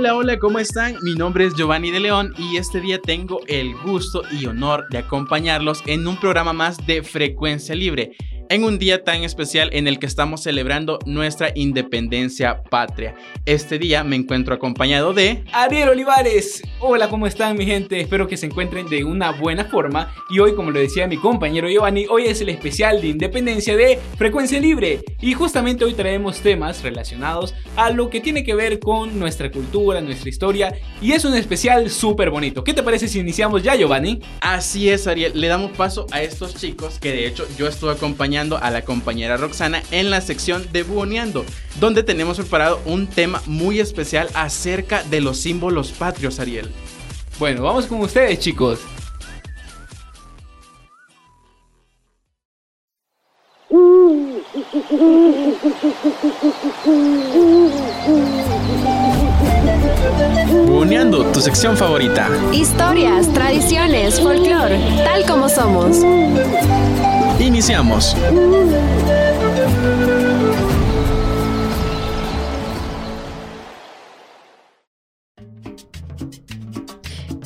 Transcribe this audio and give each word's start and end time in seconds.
Hola, 0.00 0.14
hola, 0.14 0.38
¿cómo 0.38 0.60
están? 0.60 0.94
Mi 1.02 1.16
nombre 1.16 1.44
es 1.44 1.54
Giovanni 1.56 1.90
de 1.90 1.98
León 1.98 2.32
y 2.38 2.56
este 2.56 2.80
día 2.80 3.00
tengo 3.00 3.40
el 3.48 3.74
gusto 3.74 4.22
y 4.30 4.46
honor 4.46 4.86
de 4.90 4.98
acompañarlos 4.98 5.82
en 5.86 6.06
un 6.06 6.20
programa 6.20 6.52
más 6.52 6.86
de 6.86 7.02
Frecuencia 7.02 7.74
Libre 7.74 8.12
en 8.50 8.64
un 8.64 8.78
día 8.78 9.04
tan 9.04 9.24
especial 9.24 9.70
en 9.72 9.86
el 9.88 9.98
que 9.98 10.06
estamos 10.06 10.42
celebrando 10.42 10.98
nuestra 11.06 11.52
independencia 11.54 12.62
patria. 12.62 13.14
Este 13.44 13.78
día 13.78 14.04
me 14.04 14.16
encuentro 14.16 14.54
acompañado 14.54 15.12
de 15.12 15.44
Ariel 15.52 15.90
Olivares. 15.90 16.62
Hola, 16.80 17.08
¿cómo 17.08 17.26
están 17.26 17.56
mi 17.56 17.66
gente? 17.66 18.00
Espero 18.00 18.26
que 18.26 18.36
se 18.36 18.46
encuentren 18.46 18.88
de 18.88 19.04
una 19.04 19.32
buena 19.32 19.64
forma. 19.64 20.12
Y 20.30 20.38
hoy, 20.38 20.54
como 20.54 20.70
lo 20.70 20.80
decía 20.80 21.06
mi 21.06 21.16
compañero 21.16 21.68
Giovanni, 21.68 22.06
hoy 22.08 22.24
es 22.24 22.40
el 22.40 22.48
especial 22.48 23.00
de 23.00 23.08
independencia 23.08 23.76
de 23.76 23.98
Frecuencia 24.16 24.60
Libre. 24.60 25.00
Y 25.20 25.34
justamente 25.34 25.84
hoy 25.84 25.94
traemos 25.94 26.40
temas 26.40 26.82
relacionados 26.82 27.54
a 27.76 27.90
lo 27.90 28.08
que 28.10 28.20
tiene 28.20 28.44
que 28.44 28.54
ver 28.54 28.78
con 28.78 29.18
nuestra 29.18 29.50
cultura, 29.50 30.00
nuestra 30.00 30.28
historia. 30.28 30.74
Y 31.02 31.12
es 31.12 31.24
un 31.24 31.34
especial 31.34 31.90
súper 31.90 32.30
bonito. 32.30 32.64
¿Qué 32.64 32.74
te 32.74 32.82
parece 32.82 33.08
si 33.08 33.18
iniciamos 33.18 33.62
ya, 33.62 33.76
Giovanni? 33.76 34.20
Así 34.40 34.88
es, 34.88 35.06
Ariel. 35.06 35.32
Le 35.34 35.48
damos 35.48 35.72
paso 35.72 36.06
a 36.10 36.22
estos 36.22 36.54
chicos 36.54 36.98
que 36.98 37.12
de 37.12 37.26
hecho 37.26 37.46
yo 37.58 37.66
estuve 37.66 37.96
acompañando 38.38 38.58
a 38.58 38.70
la 38.70 38.82
compañera 38.82 39.36
Roxana 39.36 39.82
en 39.90 40.10
la 40.10 40.20
sección 40.20 40.66
de 40.72 40.82
Buoneando, 40.82 41.44
donde 41.80 42.02
tenemos 42.02 42.36
preparado 42.36 42.80
un 42.84 43.06
tema 43.06 43.42
muy 43.46 43.80
especial 43.80 44.28
acerca 44.34 45.02
de 45.04 45.20
los 45.20 45.38
símbolos 45.38 45.90
patrios, 45.90 46.38
Ariel. 46.38 46.70
Bueno, 47.38 47.62
vamos 47.62 47.86
con 47.86 48.00
ustedes, 48.00 48.38
chicos. 48.38 48.80
Buoneando, 60.66 61.24
tu 61.32 61.40
sección 61.40 61.76
favorita. 61.76 62.28
Historias, 62.52 63.32
tradiciones, 63.32 64.20
folclore, 64.20 64.78
tal 65.04 65.26
como 65.26 65.48
somos. 65.48 65.98
Iniciamos. 67.40 68.16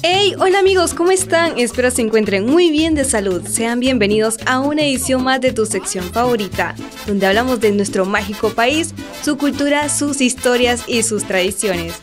Hey, 0.03 0.35
hola 0.39 0.59
amigos, 0.59 0.95
¿cómo 0.95 1.11
están? 1.11 1.59
Espero 1.59 1.91
se 1.91 2.01
encuentren 2.01 2.47
muy 2.47 2.71
bien 2.71 2.95
de 2.95 3.05
salud. 3.05 3.47
Sean 3.47 3.81
bienvenidos 3.81 4.39
a 4.47 4.61
una 4.61 4.83
edición 4.83 5.23
más 5.23 5.43
de 5.43 5.53
tu 5.53 5.67
sección 5.67 6.11
favorita, 6.11 6.75
donde 7.07 7.27
hablamos 7.27 7.61
de 7.61 7.73
nuestro 7.73 8.07
mágico 8.07 8.51
país, 8.51 8.95
su 9.23 9.37
cultura, 9.37 9.91
sus 9.91 10.23
historias 10.23 10.85
y 10.87 11.03
sus 11.03 11.25
tradiciones. 11.25 11.95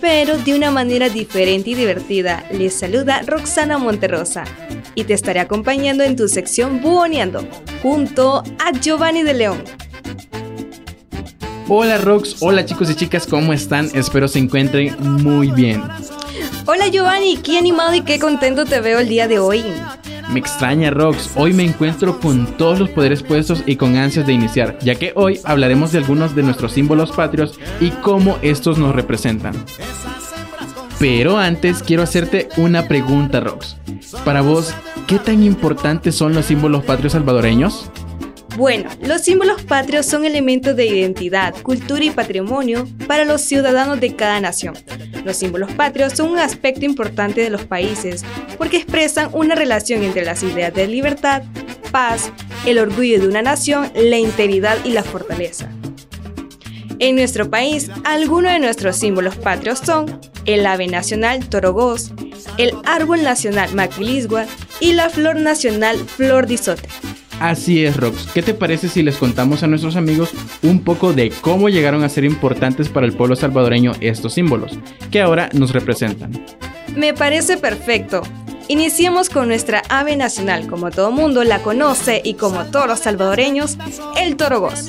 Pero 0.00 0.38
de 0.38 0.54
una 0.54 0.70
manera 0.70 1.08
diferente 1.08 1.70
y 1.70 1.74
divertida, 1.74 2.44
les 2.52 2.74
saluda 2.74 3.22
Roxana 3.26 3.78
Monterrosa 3.78 4.44
y 4.94 5.04
te 5.04 5.14
estaré 5.14 5.40
acompañando 5.40 6.02
en 6.02 6.16
tu 6.16 6.28
sección 6.28 6.80
Buoneando, 6.80 7.46
junto 7.82 8.42
a 8.58 8.72
Giovanni 8.80 9.22
de 9.22 9.34
León. 9.34 9.62
Hola 11.68 11.98
Rox, 11.98 12.36
hola 12.40 12.64
chicos 12.64 12.90
y 12.90 12.94
chicas, 12.94 13.26
¿cómo 13.26 13.52
están? 13.52 13.88
Espero 13.94 14.28
se 14.28 14.38
encuentren 14.38 14.94
muy 15.00 15.50
bien. 15.50 15.82
Hola 16.66 16.88
Giovanni, 16.88 17.36
qué 17.38 17.58
animado 17.58 17.94
y 17.94 18.02
qué 18.02 18.18
contento 18.18 18.64
te 18.64 18.80
veo 18.80 18.98
el 18.98 19.08
día 19.08 19.28
de 19.28 19.38
hoy. 19.38 19.64
Me 20.30 20.40
extraña 20.40 20.90
Rox, 20.90 21.30
hoy 21.36 21.52
me 21.52 21.64
encuentro 21.64 22.18
con 22.18 22.46
todos 22.56 22.78
los 22.78 22.90
poderes 22.90 23.22
puestos 23.22 23.62
y 23.66 23.76
con 23.76 23.96
ansias 23.96 24.26
de 24.26 24.32
iniciar, 24.32 24.78
ya 24.80 24.94
que 24.94 25.12
hoy 25.14 25.40
hablaremos 25.44 25.92
de 25.92 25.98
algunos 25.98 26.34
de 26.34 26.42
nuestros 26.42 26.72
símbolos 26.72 27.12
patrios 27.12 27.58
y 27.80 27.90
cómo 27.90 28.38
estos 28.42 28.78
nos 28.78 28.94
representan. 28.94 29.54
Pero 31.02 31.36
antes 31.36 31.82
quiero 31.82 32.04
hacerte 32.04 32.48
una 32.56 32.86
pregunta, 32.86 33.40
Rox. 33.40 33.74
Para 34.24 34.40
vos, 34.40 34.72
¿qué 35.08 35.18
tan 35.18 35.42
importantes 35.42 36.14
son 36.14 36.32
los 36.32 36.46
símbolos 36.46 36.84
patrios 36.84 37.14
salvadoreños? 37.14 37.90
Bueno, 38.56 38.88
los 39.04 39.22
símbolos 39.22 39.62
patrios 39.62 40.06
son 40.06 40.24
elementos 40.24 40.76
de 40.76 40.86
identidad, 40.86 41.56
cultura 41.62 42.04
y 42.04 42.10
patrimonio 42.10 42.86
para 43.08 43.24
los 43.24 43.40
ciudadanos 43.40 43.98
de 43.98 44.14
cada 44.14 44.40
nación. 44.40 44.74
Los 45.24 45.38
símbolos 45.38 45.72
patrios 45.72 46.12
son 46.12 46.30
un 46.30 46.38
aspecto 46.38 46.84
importante 46.84 47.40
de 47.40 47.50
los 47.50 47.64
países 47.64 48.24
porque 48.56 48.76
expresan 48.76 49.28
una 49.32 49.56
relación 49.56 50.04
entre 50.04 50.24
las 50.24 50.44
ideas 50.44 50.72
de 50.72 50.86
libertad, 50.86 51.42
paz, 51.90 52.30
el 52.64 52.78
orgullo 52.78 53.20
de 53.20 53.26
una 53.26 53.42
nación, 53.42 53.90
la 53.96 54.18
integridad 54.18 54.78
y 54.84 54.92
la 54.92 55.02
fortaleza. 55.02 55.68
En 57.02 57.16
nuestro 57.16 57.50
país, 57.50 57.90
algunos 58.04 58.52
de 58.52 58.60
nuestros 58.60 58.94
símbolos 58.94 59.34
patrios 59.34 59.80
son 59.80 60.20
el 60.44 60.64
ave 60.64 60.86
nacional 60.86 61.48
torogós, 61.48 62.12
el 62.58 62.74
árbol 62.84 63.24
nacional 63.24 63.74
maquilisgua 63.74 64.46
y 64.78 64.92
la 64.92 65.10
flor 65.10 65.34
nacional 65.34 65.96
flor 65.96 66.46
de 66.46 66.54
isote. 66.54 66.88
Así 67.40 67.84
es, 67.84 67.96
Rox. 67.96 68.28
¿Qué 68.32 68.40
te 68.40 68.54
parece 68.54 68.88
si 68.88 69.02
les 69.02 69.16
contamos 69.16 69.64
a 69.64 69.66
nuestros 69.66 69.96
amigos 69.96 70.30
un 70.62 70.84
poco 70.84 71.12
de 71.12 71.30
cómo 71.40 71.68
llegaron 71.68 72.04
a 72.04 72.08
ser 72.08 72.22
importantes 72.22 72.88
para 72.88 73.04
el 73.04 73.14
pueblo 73.14 73.34
salvadoreño 73.34 73.94
estos 74.00 74.34
símbolos, 74.34 74.78
que 75.10 75.20
ahora 75.20 75.50
nos 75.54 75.72
representan? 75.72 76.30
Me 76.94 77.14
parece 77.14 77.56
perfecto. 77.56 78.22
Iniciemos 78.68 79.28
con 79.28 79.48
nuestra 79.48 79.82
ave 79.88 80.16
nacional, 80.16 80.66
como 80.66 80.90
todo 80.90 81.10
mundo 81.10 81.44
la 81.44 81.62
conoce 81.62 82.20
y 82.24 82.34
como 82.34 82.64
todos 82.66 82.86
los 82.86 83.00
salvadoreños, 83.00 83.76
el 84.16 84.36
torogós. 84.36 84.88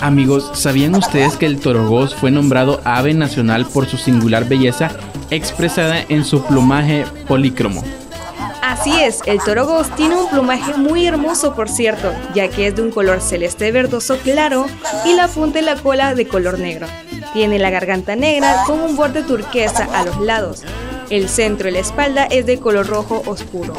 Amigos, 0.00 0.50
¿sabían 0.54 0.94
ustedes 0.94 1.36
que 1.36 1.46
el 1.46 1.58
torogós 1.58 2.14
fue 2.14 2.30
nombrado 2.30 2.80
ave 2.84 3.14
nacional 3.14 3.66
por 3.66 3.86
su 3.86 3.96
singular 3.96 4.46
belleza 4.46 4.90
expresada 5.30 6.04
en 6.08 6.24
su 6.24 6.44
plumaje 6.44 7.04
polícromo? 7.26 7.82
Así 8.62 9.00
es, 9.00 9.20
el 9.26 9.38
torogós 9.38 9.94
tiene 9.96 10.16
un 10.16 10.28
plumaje 10.28 10.74
muy 10.74 11.06
hermoso 11.06 11.54
por 11.54 11.68
cierto, 11.68 12.12
ya 12.34 12.48
que 12.48 12.68
es 12.68 12.76
de 12.76 12.82
un 12.82 12.90
color 12.90 13.20
celeste 13.20 13.70
verdoso 13.72 14.18
claro 14.18 14.66
y 15.04 15.14
la 15.14 15.28
punta 15.28 15.58
de 15.58 15.64
la 15.64 15.76
cola 15.76 16.14
de 16.14 16.26
color 16.26 16.58
negro. 16.58 16.86
Tiene 17.32 17.58
la 17.58 17.70
garganta 17.70 18.16
negra 18.16 18.62
con 18.66 18.80
un 18.80 18.96
borde 18.96 19.22
turquesa 19.22 19.88
a 19.92 20.04
los 20.04 20.20
lados. 20.20 20.62
El 21.10 21.28
centro 21.28 21.68
y 21.68 21.72
la 21.72 21.80
espalda 21.80 22.24
es 22.24 22.46
de 22.46 22.58
color 22.58 22.86
rojo 22.86 23.22
oscuro. 23.26 23.74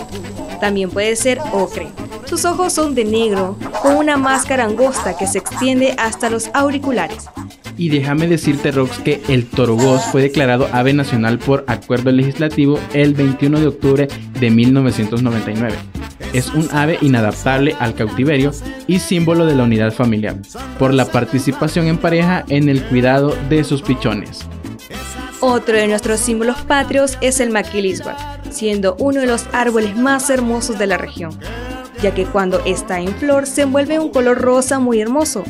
También 0.60 0.90
puede 0.90 1.16
ser 1.16 1.40
ocre. 1.52 1.88
Sus 2.26 2.46
ojos 2.46 2.74
son 2.74 2.96
de 2.96 3.06
negro, 3.06 3.58
con 3.82 3.98
una 3.98 4.18
máscara 4.18 4.66
angosta 4.66 5.18
que 5.18 5.28
se 5.28 5.40
extiende 5.40 5.96
hasta 5.98 6.30
los 6.30 6.50
auriculares. 6.54 7.26
Y 7.78 7.90
déjame 7.90 8.28
decirte, 8.28 8.72
Rox, 8.72 9.00
que 9.00 9.22
el 9.28 9.46
torogós 9.46 10.04
fue 10.06 10.22
declarado 10.22 10.70
ave 10.72 10.94
nacional 10.94 11.40
por 11.40 11.66
acuerdo 11.68 12.12
legislativo 12.12 12.80
el 12.94 13.14
21 13.14 13.60
de 13.60 13.68
octubre 13.68 14.08
de 14.40 14.50
1999. 14.50 15.76
Es 16.34 16.54
un 16.54 16.70
ave 16.72 16.98
inadaptable 17.02 17.76
al 17.80 17.96
cautiverio 17.96 18.52
y 18.88 19.00
símbolo 19.00 19.46
de 19.46 19.56
la 19.56 19.64
unidad 19.64 19.92
familiar, 19.92 20.38
por 20.80 20.94
la 20.94 21.06
participación 21.06 21.88
en 21.88 21.98
pareja 21.98 22.46
en 22.48 22.70
el 22.70 22.82
cuidado 22.84 23.36
de 23.50 23.64
sus 23.64 23.82
pichones. 23.82 24.46
Otro 25.48 25.78
de 25.78 25.86
nuestros 25.86 26.22
símbolos 26.22 26.64
patrios 26.64 27.20
es 27.22 27.40
el 27.40 27.52
maquilisgua, 27.52 28.18
siendo 28.50 28.96
uno 28.98 29.22
de 29.22 29.28
los 29.28 29.46
árboles 29.54 29.96
más 29.96 30.32
hermosos 30.32 30.80
de 30.80 30.88
la 30.88 30.98
región, 30.98 31.40
ya 32.02 32.16
que 32.16 32.26
cuando 32.26 32.66
está 32.66 33.00
en 33.00 33.14
flor 33.14 33.46
se 33.46 33.62
envuelve 33.62 33.94
en 33.94 34.02
un 34.02 34.10
color 34.10 34.42
rosa 34.42 34.80
muy 34.80 35.00
hermoso. 35.00 35.44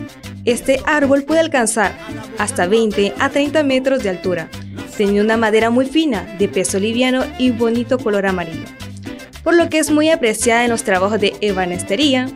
Este 0.44 0.81
árbol 0.86 1.24
puede 1.24 1.39
alcanzar 1.39 1.97
hasta 2.38 2.68
20 2.68 3.13
a 3.18 3.30
30 3.30 3.63
metros 3.63 4.03
de 4.03 4.09
altura, 4.09 4.50
teniendo 4.97 5.24
una 5.24 5.38
madera 5.38 5.69
muy 5.69 5.86
fina, 5.86 6.27
de 6.38 6.50
peso 6.50 6.77
liviano 6.77 7.24
y 7.39 7.51
bonito 7.51 7.97
color 7.97 8.25
amarillo, 8.25 8.68
por 9.45 9.56
lo 9.56 9.69
que 9.69 9.80
es 9.80 9.92
muy 9.92 10.09
apreciada 10.09 10.65
en 10.65 10.71
los 10.71 10.83
trabajos 10.83 11.21
de 11.21 11.38
ebanistería 11.39 12.27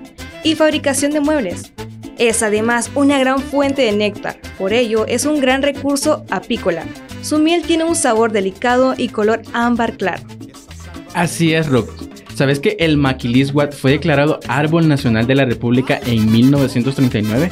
y 0.45 0.55
fabricación 0.55 1.11
de 1.11 1.19
muebles. 1.19 1.73
Es 2.19 2.43
además 2.43 2.91
una 2.95 3.17
gran 3.17 3.39
fuente 3.39 3.83
de 3.83 3.93
néctar, 3.93 4.37
por 4.57 4.73
ello 4.73 5.07
es 5.07 5.25
un 5.25 5.39
gran 5.39 5.61
recurso 5.61 6.25
apícola. 6.29 6.83
Su 7.21 7.39
miel 7.39 7.61
tiene 7.61 7.85
un 7.85 7.95
sabor 7.95 8.33
delicado 8.33 8.93
y 8.97 9.07
color 9.07 9.41
ámbar 9.53 9.95
claro. 9.95 10.23
Así 11.13 11.53
es, 11.53 11.67
Rox. 11.67 12.09
¿Sabes 12.35 12.59
que 12.59 12.75
el 12.79 12.97
maquilisguat 12.97 13.73
fue 13.73 13.91
declarado 13.91 14.41
Árbol 14.49 14.89
Nacional 14.89 15.27
de 15.27 15.35
la 15.35 15.45
República 15.45 16.01
en 16.05 16.29
1939? 16.29 17.51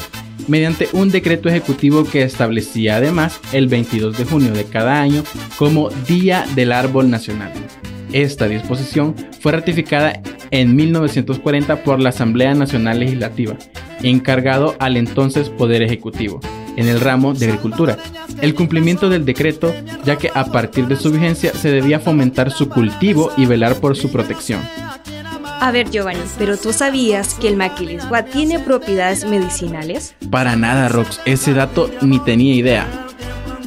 Mediante 0.49 0.89
un 0.91 1.11
decreto 1.11 1.47
ejecutivo 1.47 2.03
que 2.03 2.23
establecía 2.23 2.97
además 2.97 3.39
el 3.53 3.67
22 3.67 4.17
de 4.17 4.25
junio 4.25 4.51
de 4.51 4.65
cada 4.65 5.01
año 5.01 5.23
como 5.57 5.89
Día 6.07 6.45
del 6.55 6.73
Árbol 6.73 7.09
Nacional. 7.09 7.53
Esta 8.11 8.49
disposición 8.49 9.15
fue 9.39 9.53
ratificada 9.53 10.21
en 10.51 10.75
1940 10.75 11.83
por 11.83 12.01
la 12.01 12.09
Asamblea 12.09 12.53
Nacional 12.53 12.99
Legislativa, 12.99 13.57
encargado 14.03 14.75
al 14.79 14.97
entonces 14.97 15.49
Poder 15.49 15.81
Ejecutivo, 15.81 16.39
en 16.75 16.87
el 16.87 16.99
ramo 16.99 17.33
de 17.33 17.47
agricultura. 17.47 17.97
El 18.41 18.55
cumplimiento 18.55 19.09
del 19.09 19.25
decreto, 19.25 19.73
ya 20.05 20.17
que 20.17 20.31
a 20.33 20.45
partir 20.45 20.87
de 20.87 20.95
su 20.95 21.11
vigencia 21.11 21.53
se 21.53 21.71
debía 21.71 21.99
fomentar 21.99 22.51
su 22.51 22.69
cultivo 22.69 23.31
y 23.37 23.45
velar 23.45 23.75
por 23.75 23.95
su 23.95 24.11
protección. 24.11 24.61
A 25.59 25.71
ver, 25.71 25.89
Giovanni, 25.89 26.21
¿pero 26.37 26.55
tú 26.55 26.71
sabías 26.71 27.33
que 27.33 27.47
el 27.47 27.57
maquilisgua 27.57 28.25
tiene 28.25 28.59
propiedades 28.59 29.25
medicinales? 29.25 30.13
Para 30.29 30.55
nada, 30.55 30.87
Rox, 30.87 31.19
ese 31.25 31.53
dato 31.53 31.89
ni 32.01 32.19
tenía 32.19 32.53
idea. 32.53 33.07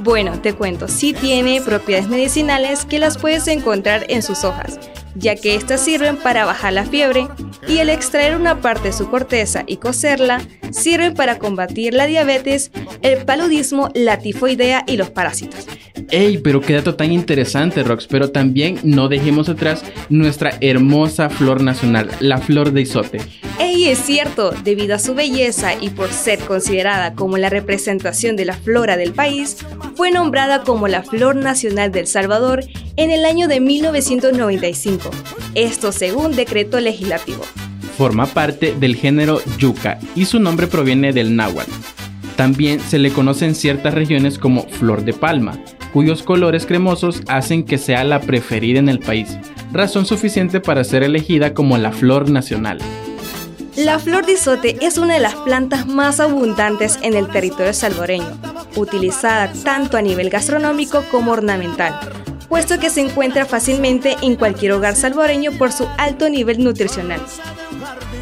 Bueno, 0.03 0.41
te 0.41 0.55
cuento, 0.55 0.87
sí 0.87 1.13
tiene 1.13 1.61
propiedades 1.61 2.09
medicinales 2.09 2.85
que 2.85 3.01
las 3.01 3.19
puedes 3.19 3.49
encontrar 3.49 4.07
en 4.09 4.23
sus 4.23 4.45
hojas, 4.45 4.79
ya 5.15 5.35
que 5.35 5.57
estas 5.57 5.81
sirven 5.81 6.17
para 6.17 6.45
bajar 6.45 6.73
la 6.73 6.85
fiebre 6.85 7.29
y 7.67 7.79
el 7.79 7.89
extraer 7.91 8.37
una 8.37 8.61
parte 8.61 8.89
de 8.89 8.93
su 8.93 9.11
corteza 9.11 9.65
y 9.67 9.77
cocerla 9.77 10.41
sirven 10.71 11.15
para 11.15 11.39
combatir 11.39 11.95
la 11.95 12.07
diabetes, 12.07 12.71
el 13.03 13.25
paludismo, 13.25 13.91
la 13.95 14.19
tifoidea 14.19 14.85
y 14.87 14.97
los 14.97 15.11
parásitos. 15.11 15.67
¡Ey! 16.11 16.39
Pero 16.39 16.61
qué 16.61 16.75
dato 16.75 16.95
tan 16.95 17.13
interesante, 17.13 17.83
Rox. 17.83 18.07
Pero 18.07 18.31
también 18.31 18.79
no 18.83 19.09
dejemos 19.09 19.49
atrás 19.49 19.85
nuestra 20.09 20.57
hermosa 20.61 21.31
flor 21.31 21.63
nacional, 21.63 22.11
la 22.21 22.39
flor 22.39 22.73
de 22.73 22.83
isote. 22.83 23.21
¡Ey! 23.59 23.89
Es 23.89 23.99
cierto, 23.99 24.53
debido 24.65 24.95
a 24.95 24.99
su 24.99 25.15
belleza 25.15 25.75
y 25.81 25.91
por 25.91 26.11
ser 26.11 26.39
considerada 26.41 27.15
como 27.15 27.39
la 27.39 27.49
representación 27.49 28.37
de 28.37 28.45
la 28.45 28.55
flora 28.55 28.97
del 28.97 29.13
país, 29.13 29.59
fue 29.97 30.11
nombrada 30.11 30.63
como 30.63 30.89
la 30.89 31.03
Flor 31.03 31.37
Nacional 31.37 31.93
del 31.93 32.07
Salvador 32.07 32.65
en 32.97 33.11
el 33.11 33.25
año 33.25 33.49
de 33.49 33.61
1995. 33.61 35.11
Esto 35.55 35.93
según 35.93 36.37
decreto 36.37 36.81
legislativo. 36.81 37.43
Forma 37.97 38.27
parte 38.27 38.75
del 38.79 38.97
género 38.97 39.41
yuca 39.59 39.99
y 40.15 40.25
su 40.25 40.41
nombre 40.41 40.67
proviene 40.67 41.13
del 41.13 41.37
náhuatl. 41.37 41.71
También 42.37 42.81
se 42.81 42.99
le 42.99 43.13
conoce 43.13 43.45
en 43.45 43.55
ciertas 43.55 43.93
regiones 43.93 44.39
como 44.39 44.67
flor 44.69 45.05
de 45.05 45.13
palma, 45.13 45.63
cuyos 45.93 46.23
colores 46.23 46.67
cremosos 46.67 47.23
hacen 47.29 47.65
que 47.65 47.79
sea 47.79 48.05
la 48.05 48.21
preferida 48.21 48.79
en 48.79 48.89
el 48.89 48.99
país, 48.99 49.39
razón 49.73 50.07
suficiente 50.07 50.61
para 50.61 50.85
ser 50.85 51.03
elegida 51.03 51.55
como 51.55 51.79
la 51.79 51.93
flor 51.93 52.31
nacional. 52.31 52.79
La 53.77 53.99
flor 53.99 54.27
de 54.27 54.33
isote 54.33 54.77
es 54.85 54.99
una 54.99 55.15
de 55.15 55.21
las 55.21 55.37
plantas 55.37 55.87
más 55.87 56.21
abundantes 56.21 56.99
en 57.03 57.15
el 57.15 57.29
territorio 57.29 57.73
salvadoreño, 57.73 58.37
utilizada 58.77 59.53
tanto 59.65 59.97
a 59.97 60.03
nivel 60.03 60.29
gastronómico 60.29 61.05
como 61.11 61.33
ornamental, 61.33 61.99
puesto 62.49 62.79
que 62.79 62.91
se 62.91 63.01
encuentra 63.01 63.47
fácilmente 63.47 64.17
en 64.23 64.37
cualquier 64.37 64.73
hogar 64.73 64.97
salvadoreño 64.97 65.53
por 65.53 65.73
su 65.73 65.87
alto 65.99 66.29
nivel 66.29 66.63
nutricional. 66.63 67.21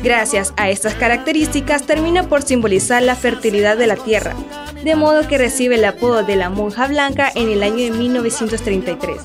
Gracias 0.05 0.53
a 0.57 0.69
estas 0.71 0.95
características 0.95 1.83
termina 1.83 2.29
por 2.29 2.43
simbolizar 2.43 3.03
la 3.03 3.17
fertilidad 3.17 3.77
de 3.77 3.89
la 3.89 3.97
tierra, 3.97 4.37
de 4.85 4.97
modo 4.97 5.27
que 5.27 5.39
recibe 5.39 5.77
el 5.77 5.85
apodo 5.85 6.23
de 6.23 6.37
la 6.37 6.51
monja 6.51 6.87
blanca 6.87 7.31
en 7.35 7.49
el 7.49 7.63
año 7.63 7.85
de 7.85 7.91
1933, 7.91 9.23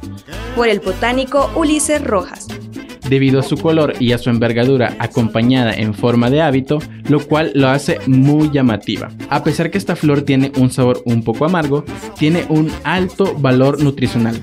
por 0.56 0.68
el 0.68 0.80
botánico 0.80 1.50
Ulises 1.56 2.04
Rojas. 2.04 2.48
Debido 3.08 3.42
a 3.42 3.44
su 3.44 3.58
color 3.58 3.94
y 4.00 4.14
a 4.14 4.18
su 4.18 4.30
envergadura 4.30 4.96
acompañada 4.98 5.74
en 5.74 5.94
forma 5.94 6.30
de 6.30 6.42
hábito, 6.42 6.80
lo 7.10 7.20
cual 7.20 7.52
lo 7.54 7.68
hace 7.68 8.00
muy 8.08 8.50
llamativa. 8.50 9.12
A 9.30 9.44
pesar 9.44 9.70
que 9.70 9.78
esta 9.78 9.96
flor 9.96 10.22
tiene 10.22 10.52
un 10.58 10.72
sabor 10.72 11.02
un 11.06 11.24
poco 11.24 11.46
amargo, 11.46 11.84
tiene 12.18 12.46
un 12.50 12.72
alto 12.84 13.36
valor 13.36 13.84
nutricional, 13.84 14.40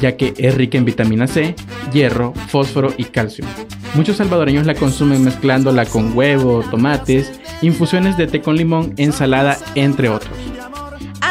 ya 0.00 0.16
que 0.16 0.34
es 0.36 0.54
rica 0.54 0.76
en 0.76 0.84
vitamina 0.84 1.26
C, 1.26 1.54
hierro, 1.92 2.34
fósforo 2.48 2.92
y 2.98 3.04
calcio. 3.04 3.46
Muchos 3.94 4.16
salvadoreños 4.16 4.66
la 4.66 4.74
consumen 4.74 5.24
mezclándola 5.24 5.86
con 5.86 6.16
huevo, 6.16 6.62
tomates, 6.70 7.32
infusiones 7.62 8.16
de 8.16 8.26
té 8.26 8.40
con 8.40 8.56
limón, 8.56 8.94
ensalada, 8.96 9.58
entre 9.74 10.08
otros. 10.08 10.51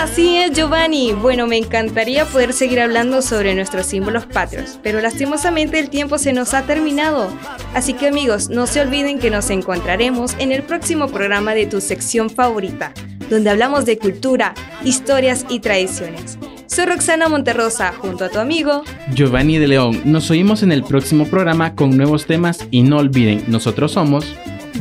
Así 0.02 0.36
es, 0.36 0.54
Giovanni. 0.54 1.14
Bueno, 1.14 1.46
me 1.46 1.58
encantaría 1.58 2.26
poder 2.26 2.54
seguir 2.54 2.80
hablando 2.80 3.22
sobre 3.22 3.54
nuestros 3.54 3.86
símbolos 3.86 4.26
patrios, 4.26 4.80
pero 4.82 5.00
lastimosamente 5.00 5.78
el 5.78 5.92
tiempo 5.92 6.18
se 6.18 6.34
nos 6.34 6.56
ha 6.56 6.64
terminado. 6.64 7.30
Así 7.76 7.94
que 7.94 8.08
amigos, 8.08 8.50
no 8.50 8.66
se 8.66 8.82
olviden 8.82 9.20
que 9.20 9.30
nos 9.30 9.52
encontraremos 9.52 10.34
en 10.40 10.52
el 10.52 10.64
próximo 10.64 11.08
programa 11.08 11.54
de 11.54 11.68
tu 11.68 11.82
sección 11.82 12.32
favorita, 12.32 12.96
donde 13.30 13.52
hablamos 13.52 13.86
de 13.86 14.00
cultura, 14.00 14.56
historias 14.84 15.46
y 15.50 15.60
tradiciones. 15.60 16.40
Soy 16.66 16.86
Roxana 16.86 17.30
Monterrosa, 17.30 17.94
junto 17.96 18.26
a 18.26 18.30
tu 18.30 18.40
amigo 18.40 18.82
Giovanni 19.14 19.60
de 19.60 19.68
León. 19.68 20.02
Nos 20.06 20.32
oímos 20.32 20.64
en 20.64 20.72
el 20.72 20.84
próximo 20.84 21.26
programa 21.28 21.76
con 21.76 21.96
nuevos 21.96 22.26
temas 22.26 22.66
y 22.72 22.82
no 22.82 22.98
olviden, 22.98 23.44
nosotros 23.50 23.92
somos 23.92 24.26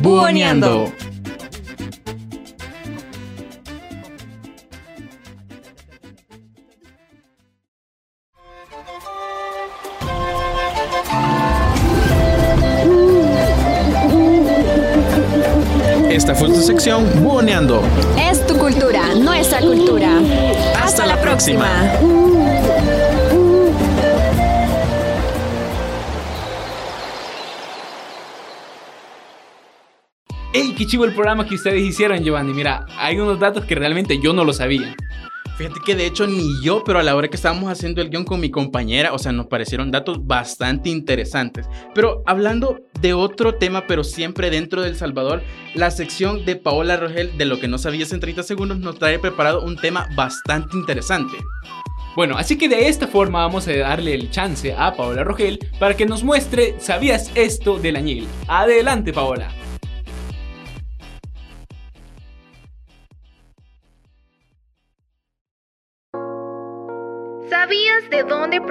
Buoneando. 0.01 0.91
Sección 16.81 17.23
Buoneando. 17.23 17.83
Es 18.17 18.43
tu 18.47 18.57
cultura, 18.57 19.13
nuestra 19.13 19.59
cultura. 19.59 20.19
Hasta 20.81 21.05
la 21.05 21.21
próxima. 21.21 21.67
¡Ey, 30.53 30.73
qué 30.75 30.87
chivo 30.87 31.05
el 31.05 31.13
programa 31.13 31.45
que 31.45 31.53
ustedes 31.53 31.83
hicieron, 31.83 32.23
Giovanni! 32.23 32.51
Mira, 32.51 32.87
hay 32.97 33.19
unos 33.19 33.39
datos 33.39 33.65
que 33.65 33.75
realmente 33.75 34.19
yo 34.19 34.33
no 34.33 34.43
lo 34.43 34.51
sabía. 34.51 34.95
Fíjate 35.61 35.79
que 35.85 35.95
de 35.95 36.07
hecho 36.07 36.25
ni 36.25 36.59
yo, 36.63 36.83
pero 36.83 36.97
a 36.97 37.03
la 37.03 37.15
hora 37.15 37.27
que 37.27 37.35
estábamos 37.35 37.71
haciendo 37.71 38.01
el 38.01 38.09
guion 38.09 38.25
con 38.25 38.39
mi 38.39 38.49
compañera, 38.49 39.13
o 39.13 39.19
sea, 39.19 39.31
nos 39.31 39.45
parecieron 39.45 39.91
datos 39.91 40.25
bastante 40.25 40.89
interesantes. 40.89 41.67
Pero 41.93 42.23
hablando 42.25 42.79
de 42.99 43.13
otro 43.13 43.53
tema, 43.53 43.85
pero 43.85 44.03
siempre 44.03 44.49
dentro 44.49 44.81
del 44.81 44.95
Salvador, 44.95 45.43
la 45.75 45.91
sección 45.91 46.45
de 46.45 46.55
Paola 46.55 46.97
Rogel 46.97 47.37
de 47.37 47.45
lo 47.45 47.59
que 47.59 47.67
no 47.67 47.77
sabías 47.77 48.11
en 48.11 48.21
30 48.21 48.41
segundos 48.41 48.79
nos 48.79 48.97
trae 48.97 49.19
preparado 49.19 49.61
un 49.61 49.77
tema 49.77 50.09
bastante 50.15 50.75
interesante. 50.75 51.37
Bueno, 52.15 52.39
así 52.39 52.57
que 52.57 52.67
de 52.67 52.87
esta 52.87 53.05
forma 53.05 53.45
vamos 53.45 53.67
a 53.67 53.77
darle 53.77 54.15
el 54.15 54.31
chance 54.31 54.73
a 54.75 54.95
Paola 54.95 55.23
Rogel 55.23 55.59
para 55.77 55.95
que 55.95 56.07
nos 56.07 56.23
muestre 56.23 56.73
¿Sabías 56.79 57.31
esto 57.35 57.77
del 57.77 57.97
añil? 57.97 58.27
Adelante, 58.47 59.13
Paola. 59.13 59.60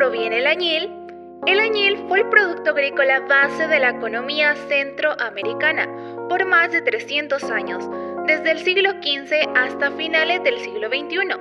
Proviene 0.00 0.38
el 0.38 0.46
añil? 0.46 0.90
El 1.46 1.60
añil 1.60 1.98
fue 2.08 2.20
el 2.20 2.28
producto 2.30 2.70
agrícola 2.70 3.20
base 3.20 3.68
de 3.68 3.78
la 3.78 3.90
economía 3.90 4.54
centroamericana 4.66 5.86
por 6.26 6.46
más 6.46 6.72
de 6.72 6.80
300 6.80 7.44
años, 7.50 7.86
desde 8.26 8.52
el 8.52 8.60
siglo 8.60 8.92
XV 8.92 9.50
hasta 9.54 9.90
finales 9.90 10.42
del 10.42 10.58
siglo 10.60 10.88
XXI. 10.88 11.36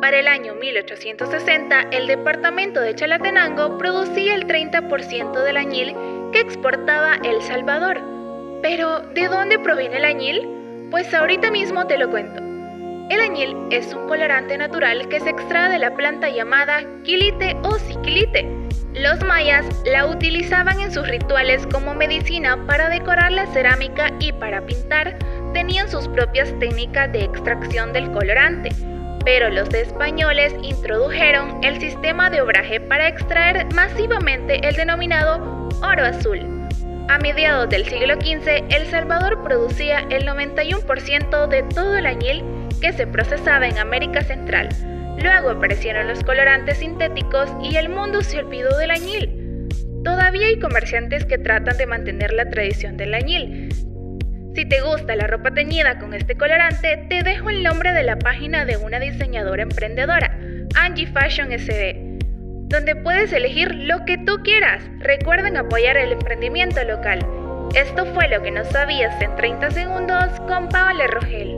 Para 0.00 0.18
el 0.18 0.26
año 0.26 0.56
1860, 0.56 1.82
el 1.92 2.08
departamento 2.08 2.80
de 2.80 2.96
Chalatenango 2.96 3.78
producía 3.78 4.34
el 4.34 4.48
30% 4.48 5.44
del 5.44 5.56
añil 5.56 5.94
que 6.32 6.40
exportaba 6.40 7.14
El 7.22 7.40
Salvador. 7.42 8.00
Pero, 8.60 9.02
¿de 9.14 9.28
dónde 9.28 9.60
proviene 9.60 9.98
el 9.98 10.04
añil? 10.04 10.48
Pues 10.90 11.14
ahorita 11.14 11.52
mismo 11.52 11.86
te 11.86 11.96
lo 11.96 12.10
cuento. 12.10 12.47
El 13.10 13.22
añil 13.22 13.56
es 13.70 13.94
un 13.94 14.06
colorante 14.06 14.58
natural 14.58 15.08
que 15.08 15.18
se 15.18 15.30
extrae 15.30 15.70
de 15.70 15.78
la 15.78 15.94
planta 15.94 16.28
llamada 16.28 16.84
quilite 17.04 17.56
o 17.62 17.78
siquilite. 17.78 18.46
Los 18.92 19.24
mayas 19.24 19.64
la 19.86 20.04
utilizaban 20.04 20.78
en 20.78 20.92
sus 20.92 21.08
rituales 21.08 21.66
como 21.72 21.94
medicina 21.94 22.66
para 22.66 22.90
decorar 22.90 23.32
la 23.32 23.46
cerámica 23.46 24.10
y 24.20 24.32
para 24.32 24.60
pintar 24.66 25.18
tenían 25.54 25.88
sus 25.88 26.06
propias 26.08 26.52
técnicas 26.58 27.10
de 27.10 27.24
extracción 27.24 27.94
del 27.94 28.10
colorante. 28.12 28.68
Pero 29.24 29.48
los 29.48 29.72
españoles 29.72 30.54
introdujeron 30.62 31.64
el 31.64 31.80
sistema 31.80 32.28
de 32.28 32.42
obraje 32.42 32.78
para 32.78 33.08
extraer 33.08 33.72
masivamente 33.74 34.68
el 34.68 34.76
denominado 34.76 35.68
oro 35.80 36.04
azul. 36.04 36.40
A 37.08 37.16
mediados 37.16 37.70
del 37.70 37.86
siglo 37.86 38.16
XV, 38.16 38.66
El 38.68 38.86
Salvador 38.88 39.42
producía 39.42 40.00
el 40.10 40.26
91% 40.26 41.46
de 41.46 41.62
todo 41.62 41.96
el 41.96 42.04
añil 42.04 42.44
que 42.80 42.92
se 42.92 43.06
procesaba 43.06 43.66
en 43.66 43.78
América 43.78 44.22
Central. 44.22 44.68
Luego 45.22 45.50
aparecieron 45.50 46.08
los 46.08 46.22
colorantes 46.22 46.78
sintéticos 46.78 47.50
y 47.62 47.76
el 47.76 47.88
mundo 47.88 48.22
se 48.22 48.38
olvidó 48.38 48.76
del 48.78 48.90
añil. 48.90 49.68
Todavía 50.04 50.46
hay 50.46 50.58
comerciantes 50.58 51.24
que 51.24 51.38
tratan 51.38 51.76
de 51.76 51.86
mantener 51.86 52.32
la 52.32 52.48
tradición 52.48 52.96
del 52.96 53.14
añil. 53.14 53.68
Si 54.54 54.64
te 54.64 54.80
gusta 54.80 55.16
la 55.16 55.26
ropa 55.26 55.52
teñida 55.52 55.98
con 55.98 56.14
este 56.14 56.36
colorante, 56.36 57.04
te 57.08 57.22
dejo 57.22 57.50
el 57.50 57.62
nombre 57.62 57.92
de 57.92 58.02
la 58.02 58.16
página 58.16 58.64
de 58.64 58.76
una 58.76 58.98
diseñadora 58.98 59.62
emprendedora, 59.62 60.36
Angie 60.74 61.06
Fashion 61.06 61.52
SD, 61.52 62.18
donde 62.68 62.96
puedes 62.96 63.32
elegir 63.32 63.74
lo 63.74 64.04
que 64.04 64.18
tú 64.18 64.40
quieras. 64.42 64.82
Recuerden 64.98 65.56
apoyar 65.56 65.96
el 65.96 66.12
emprendimiento 66.12 66.82
local. 66.84 67.20
Esto 67.74 68.06
fue 68.06 68.28
lo 68.28 68.42
que 68.42 68.50
no 68.50 68.64
sabías 68.64 69.20
en 69.20 69.34
30 69.36 69.70
segundos 69.72 70.40
con 70.48 70.68
Paola 70.68 71.06
Rogel. 71.06 71.56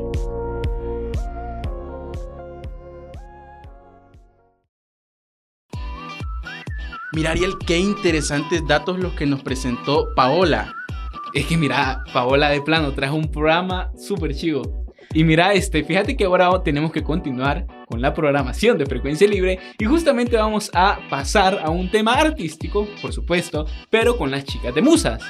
Mira, 7.13 7.33
Ariel, 7.33 7.59
qué 7.67 7.77
interesantes 7.77 8.65
datos 8.69 9.01
los 9.01 9.15
que 9.15 9.27
nos 9.27 9.43
presentó 9.43 10.15
Paola. 10.15 10.73
Es 11.35 11.47
que 11.47 11.57
mira, 11.57 12.05
Paola 12.13 12.51
de 12.51 12.61
plano 12.61 12.93
trajo 12.93 13.17
un 13.17 13.31
programa 13.31 13.91
súper 13.97 14.33
chivo. 14.33 14.87
Y 15.13 15.25
mira, 15.25 15.53
este, 15.55 15.83
fíjate 15.83 16.17
que 16.17 16.25
ahora 16.25 16.63
tenemos 16.63 16.93
que 16.93 17.03
continuar 17.03 17.67
con 17.89 18.01
la 18.01 18.15
programación 18.15 18.79
de 18.79 18.87
Frecuencia 18.87 19.27
Libre 19.27 19.59
y 19.77 19.85
justamente 19.87 20.37
vamos 20.37 20.71
a 20.73 21.01
pasar 21.11 21.59
a 21.65 21.71
un 21.71 21.91
tema 21.91 22.15
artístico, 22.15 22.87
por 23.03 23.13
supuesto, 23.13 23.67
pero 23.91 24.17
con 24.17 24.31
las 24.31 24.45
chicas 24.45 24.73
de 24.73 24.83
Musas. 24.83 25.21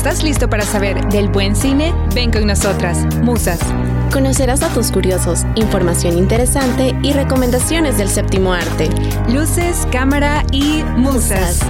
¿Estás 0.00 0.22
listo 0.22 0.48
para 0.48 0.64
saber 0.64 1.06
del 1.10 1.28
buen 1.28 1.54
cine? 1.54 1.92
Ven 2.14 2.30
con 2.30 2.46
nosotras, 2.46 3.04
Musas. 3.16 3.60
Conocerás 4.10 4.60
datos 4.60 4.90
curiosos, 4.90 5.44
información 5.56 6.16
interesante 6.16 6.96
y 7.02 7.12
recomendaciones 7.12 7.98
del 7.98 8.08
séptimo 8.08 8.54
arte. 8.54 8.88
Luces, 9.28 9.86
cámara 9.92 10.42
y 10.52 10.82
musas. 10.96 11.60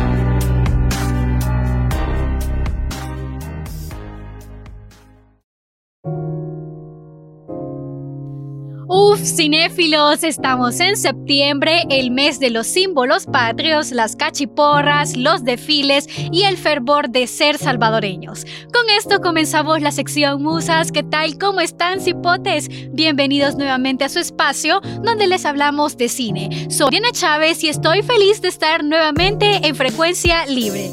Uf, 8.93 9.21
cinéfilos, 9.21 10.25
estamos 10.25 10.81
en 10.81 10.97
septiembre, 10.97 11.85
el 11.91 12.11
mes 12.11 12.41
de 12.41 12.51
los 12.51 12.67
símbolos 12.67 13.25
patrios, 13.25 13.93
las 13.93 14.17
cachiporras, 14.17 15.17
los 15.17 15.45
desfiles 15.45 16.09
y 16.33 16.43
el 16.43 16.57
fervor 16.57 17.09
de 17.09 17.29
ser 17.29 17.57
salvadoreños. 17.57 18.45
Con 18.73 18.91
esto 18.91 19.21
comenzamos 19.21 19.81
la 19.81 19.93
sección 19.93 20.43
Musas. 20.43 20.91
¿Qué 20.91 21.05
tal? 21.05 21.39
¿Cómo 21.39 21.61
están, 21.61 22.01
cipotes? 22.01 22.69
Bienvenidos 22.91 23.55
nuevamente 23.55 24.03
a 24.03 24.09
su 24.09 24.19
espacio 24.19 24.81
donde 25.05 25.29
les 25.29 25.45
hablamos 25.45 25.97
de 25.97 26.09
cine. 26.09 26.67
Soy 26.69 26.91
Diana 26.91 27.13
Chávez 27.13 27.63
y 27.63 27.69
estoy 27.69 28.03
feliz 28.03 28.43
de 28.43 28.49
estar 28.49 28.83
nuevamente 28.83 29.69
en 29.69 29.77
frecuencia 29.77 30.47
libre. 30.47 30.91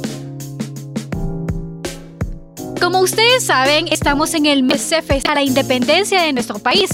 Como 2.79 2.99
ustedes 2.99 3.43
saben, 3.43 3.87
estamos 3.89 4.33
en 4.35 4.45
el 4.45 4.61
mes 4.61 4.93
a 4.93 5.33
la 5.33 5.41
independencia 5.41 6.21
de 6.21 6.31
nuestro 6.31 6.59
país 6.59 6.89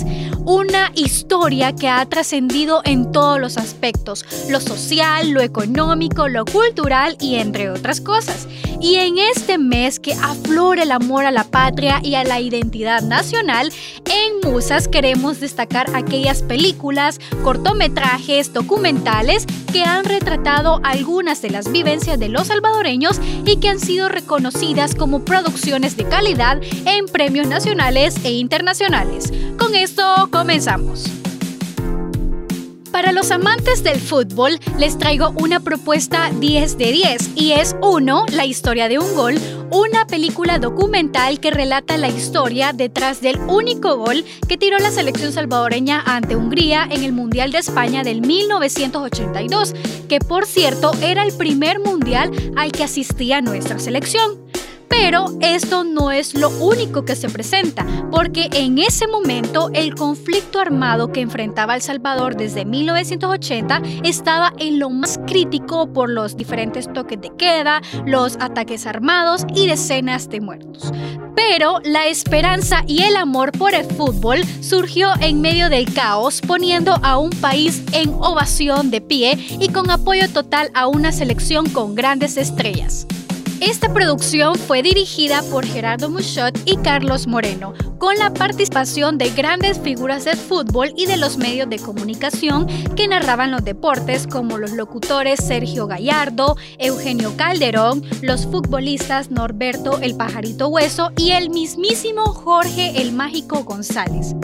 una 0.46 0.92
historia 0.96 1.74
que 1.74 1.88
ha 1.88 2.06
trascendido 2.06 2.82
en 2.84 3.12
todos 3.12 3.40
los 3.40 3.58
aspectos, 3.58 4.26
lo 4.50 4.60
social, 4.60 5.32
lo 5.32 5.42
económico, 5.42 6.28
lo 6.28 6.46
cultural 6.46 7.16
y 7.20 7.36
entre 7.36 7.70
otras 7.70 8.02
cosas. 8.02 8.48
Y 8.84 8.96
en 8.96 9.18
este 9.18 9.58
mes 9.58 9.98
que 9.98 10.12
aflora 10.12 10.84
el 10.84 10.92
amor 10.92 11.26
a 11.26 11.32
la 11.32 11.46
patria 11.46 12.02
y 12.04 12.16
a 12.16 12.26
la 12.26 12.42
identidad 12.42 13.02
nacional, 13.02 13.72
en 14.04 14.52
Musas 14.52 14.90
queremos 14.90 15.40
destacar 15.40 15.96
aquellas 15.96 16.42
películas, 16.42 17.22
cortometrajes, 17.46 18.52
documentales 18.52 19.46
que 19.72 19.84
han 19.84 20.04
retratado 20.04 20.82
algunas 20.84 21.42
de 21.42 21.52
las 21.52 21.72
vivencias 21.72 22.20
de 22.20 22.28
los 22.28 22.48
salvadoreños 22.48 23.22
y 23.46 23.56
que 23.56 23.70
han 23.70 23.80
sido 23.80 24.10
reconocidas 24.10 24.96
como 24.96 25.24
producciones 25.24 25.96
de 25.96 26.04
calidad 26.04 26.60
en 26.86 27.06
premios 27.06 27.48
nacionales 27.48 28.18
e 28.26 28.34
internacionales. 28.34 29.32
Con 29.58 29.76
esto 29.76 30.28
comenzamos. 30.30 31.23
Para 32.94 33.12
los 33.12 33.32
amantes 33.32 33.84
del 33.84 34.00
fútbol, 34.00 34.60
les 34.78 35.00
traigo 35.00 35.32
una 35.32 35.60
propuesta 35.60 36.30
10 36.30 36.78
de 36.78 36.92
10 36.92 37.32
y 37.34 37.54
es 37.54 37.76
1. 37.82 38.26
La 38.34 38.46
historia 38.46 38.88
de 38.88 39.00
un 39.00 39.16
gol, 39.16 39.34
una 39.72 40.06
película 40.06 40.60
documental 40.60 41.40
que 41.40 41.50
relata 41.50 41.98
la 41.98 42.10
historia 42.10 42.72
detrás 42.72 43.20
del 43.20 43.40
único 43.48 43.98
gol 43.98 44.24
que 44.48 44.60
tiró 44.60 44.78
la 44.78 44.92
selección 44.92 45.34
salvadoreña 45.34 46.04
ante 46.06 46.36
Hungría 46.36 46.88
en 46.88 47.04
el 47.04 47.14
Mundial 47.14 47.52
de 47.52 47.58
España 47.58 48.04
del 48.04 48.22
1982, 48.22 49.74
que 50.08 50.20
por 50.20 50.46
cierto 50.46 50.92
era 51.02 51.24
el 51.24 51.34
primer 51.36 51.80
mundial 51.80 52.30
al 52.56 52.72
que 52.72 52.84
asistía 52.84 53.42
nuestra 53.42 53.80
selección. 53.80 54.43
Pero 54.96 55.26
esto 55.42 55.84
no 55.84 56.12
es 56.12 56.36
lo 56.36 56.50
único 56.50 57.04
que 57.04 57.16
se 57.16 57.28
presenta, 57.28 57.84
porque 58.12 58.48
en 58.54 58.78
ese 58.78 59.08
momento 59.08 59.72
el 59.74 59.96
conflicto 59.96 60.60
armado 60.60 61.12
que 61.12 61.22
enfrentaba 61.22 61.76
El 61.76 61.82
Salvador 61.82 62.38
desde 62.38 62.64
1980 62.64 63.82
estaba 64.04 64.54
en 64.60 64.78
lo 64.78 64.92
más 64.92 65.20
crítico 65.26 65.92
por 65.92 66.12
los 66.12 66.38
diferentes 66.38 66.94
toques 66.94 67.20
de 67.20 67.36
queda, 67.36 67.82
los 68.06 68.36
ataques 68.40 68.86
armados 68.86 69.48
y 69.56 69.66
decenas 69.66 70.30
de 70.30 70.42
muertos. 70.42 70.92
Pero 71.36 71.80
la 71.84 72.06
esperanza 72.06 72.84
y 72.86 73.02
el 73.02 73.16
amor 73.16 73.52
por 73.52 73.74
el 73.74 73.86
fútbol 73.86 74.44
surgió 74.62 75.10
en 75.22 75.42
medio 75.42 75.70
del 75.70 75.92
caos, 75.92 76.40
poniendo 76.40 77.00
a 77.02 77.18
un 77.18 77.32
país 77.32 77.84
en 77.94 78.10
ovación 78.20 78.92
de 78.92 79.02
pie 79.02 79.40
y 79.60 79.70
con 79.70 79.90
apoyo 79.90 80.30
total 80.30 80.70
a 80.76 80.86
una 80.86 81.12
selección 81.12 81.68
con 81.68 81.96
grandes 81.96 82.38
estrellas. 82.38 83.08
Esta 83.62 83.94
producción 83.94 84.56
fue 84.56 84.82
dirigida 84.82 85.42
por 85.44 85.66
Gerardo 85.66 86.10
Muchot 86.10 86.60
y 86.66 86.78
Carlos 86.78 87.28
Moreno, 87.28 87.74
con 87.98 88.16
la 88.18 88.34
participación 88.34 89.18
de 89.18 89.30
grandes 89.30 89.80
figuras 89.80 90.26
del 90.26 90.38
fútbol 90.38 90.94
y 90.98 91.06
de 91.06 91.18
los 91.18 91.38
medios 91.38 91.70
de 91.70 91.80
comunicación 91.80 92.68
que 92.96 93.08
narraban 93.08 93.52
los 93.52 93.64
deportes, 93.64 94.28
como 94.28 94.58
los 94.58 94.72
locutores 94.72 95.40
Sergio 95.44 95.88
Gallardo, 95.88 96.58
Eugenio 96.78 97.36
Calderón, 97.38 98.04
los 98.22 98.46
futbolistas 98.46 99.32
Norberto 99.32 100.00
el 100.02 100.16
Pajarito 100.16 100.68
Hueso 100.68 101.12
y 101.18 101.32
el 101.32 101.50
mismísimo 101.50 102.26
Jorge 102.26 103.02
el 103.02 103.14
Mágico 103.14 103.64
González. 103.64 104.36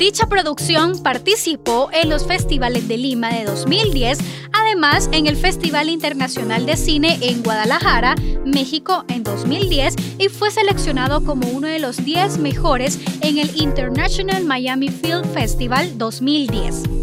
Dicha 0.00 0.30
producción 0.30 1.02
participó 1.02 1.90
en 1.92 2.08
los 2.08 2.26
festivales 2.26 2.88
de 2.88 2.96
Lima 2.96 3.28
de 3.28 3.44
2010, 3.44 4.18
además 4.50 5.10
en 5.12 5.26
el 5.26 5.36
Festival 5.36 5.90
Internacional 5.90 6.64
de 6.64 6.78
Cine 6.78 7.18
en 7.20 7.42
Guadalajara, 7.42 8.14
México 8.46 9.04
en 9.08 9.22
2010 9.24 9.96
y 10.18 10.28
fue 10.30 10.50
seleccionado 10.50 11.22
como 11.22 11.48
uno 11.48 11.66
de 11.66 11.80
los 11.80 12.02
10 12.02 12.38
mejores 12.38 12.98
en 13.20 13.36
el 13.36 13.50
International 13.60 14.42
Miami 14.46 14.88
Film 14.88 15.22
Festival 15.34 15.98
2010. 15.98 16.99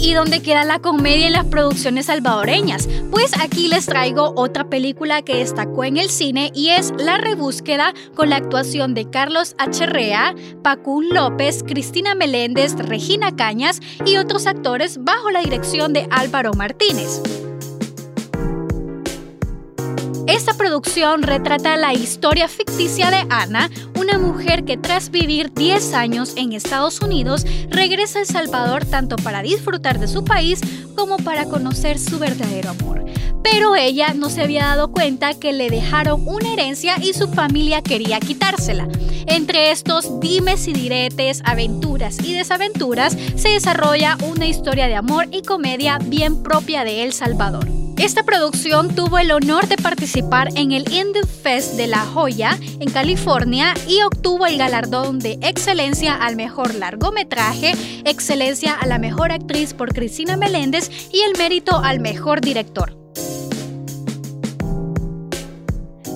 ¿Y 0.00 0.14
dónde 0.14 0.42
queda 0.42 0.64
la 0.64 0.78
comedia 0.78 1.26
en 1.26 1.32
las 1.32 1.46
producciones 1.46 2.06
salvadoreñas? 2.06 2.88
Pues 3.10 3.32
aquí 3.40 3.68
les 3.68 3.86
traigo 3.86 4.32
otra 4.36 4.68
película 4.68 5.22
que 5.22 5.36
destacó 5.36 5.84
en 5.84 5.96
el 5.96 6.10
cine 6.10 6.50
y 6.54 6.70
es 6.70 6.92
La 6.98 7.18
Rebúsqueda 7.18 7.94
con 8.14 8.30
la 8.30 8.36
actuación 8.36 8.94
de 8.94 9.08
Carlos 9.08 9.54
Acherrea, 9.58 10.34
Pacún 10.62 11.08
López, 11.10 11.62
Cristina 11.66 12.14
Meléndez, 12.14 12.74
Regina 12.76 13.34
Cañas 13.36 13.80
y 14.04 14.16
otros 14.16 14.46
actores 14.46 15.02
bajo 15.02 15.30
la 15.30 15.40
dirección 15.40 15.92
de 15.92 16.06
Álvaro 16.10 16.52
Martínez. 16.54 17.22
Esta 20.32 20.54
producción 20.54 21.22
retrata 21.22 21.76
la 21.76 21.92
historia 21.92 22.48
ficticia 22.48 23.10
de 23.10 23.26
Ana, 23.28 23.70
una 24.00 24.16
mujer 24.18 24.64
que 24.64 24.78
tras 24.78 25.10
vivir 25.10 25.52
10 25.52 25.92
años 25.92 26.32
en 26.36 26.54
Estados 26.54 27.02
Unidos 27.02 27.44
regresa 27.68 28.18
a 28.18 28.22
El 28.22 28.28
Salvador 28.28 28.86
tanto 28.86 29.16
para 29.16 29.42
disfrutar 29.42 30.00
de 30.00 30.08
su 30.08 30.24
país 30.24 30.62
como 30.96 31.18
para 31.18 31.44
conocer 31.44 31.98
su 31.98 32.18
verdadero 32.18 32.70
amor. 32.70 33.04
Pero 33.42 33.76
ella 33.76 34.14
no 34.14 34.30
se 34.30 34.40
había 34.40 34.64
dado 34.64 34.90
cuenta 34.90 35.34
que 35.34 35.52
le 35.52 35.68
dejaron 35.68 36.26
una 36.26 36.50
herencia 36.54 36.94
y 36.98 37.12
su 37.12 37.28
familia 37.28 37.82
quería 37.82 38.18
quitársela. 38.18 38.88
Entre 39.26 39.70
estos 39.70 40.18
dimes 40.18 40.66
y 40.66 40.72
diretes, 40.72 41.42
aventuras 41.44 42.18
y 42.24 42.32
desaventuras, 42.32 43.18
se 43.36 43.50
desarrolla 43.50 44.16
una 44.26 44.46
historia 44.46 44.86
de 44.86 44.94
amor 44.94 45.26
y 45.30 45.42
comedia 45.42 45.98
bien 45.98 46.42
propia 46.42 46.84
de 46.84 47.02
El 47.02 47.12
Salvador. 47.12 47.81
Esta 48.02 48.24
producción 48.24 48.96
tuvo 48.96 49.18
el 49.18 49.30
honor 49.30 49.68
de 49.68 49.76
participar 49.76 50.48
en 50.56 50.72
el 50.72 50.92
Indie 50.92 51.22
Fest 51.24 51.74
de 51.74 51.86
La 51.86 52.00
Joya 52.00 52.58
en 52.80 52.90
California 52.90 53.74
y 53.86 54.02
obtuvo 54.02 54.44
el 54.44 54.58
galardón 54.58 55.20
de 55.20 55.38
excelencia 55.40 56.16
al 56.16 56.34
mejor 56.34 56.74
largometraje, 56.74 57.74
excelencia 58.04 58.74
a 58.74 58.88
la 58.88 58.98
mejor 58.98 59.30
actriz 59.30 59.72
por 59.72 59.94
Cristina 59.94 60.36
Meléndez 60.36 60.90
y 61.12 61.20
el 61.20 61.38
mérito 61.38 61.78
al 61.78 62.00
mejor 62.00 62.40
director. 62.40 62.98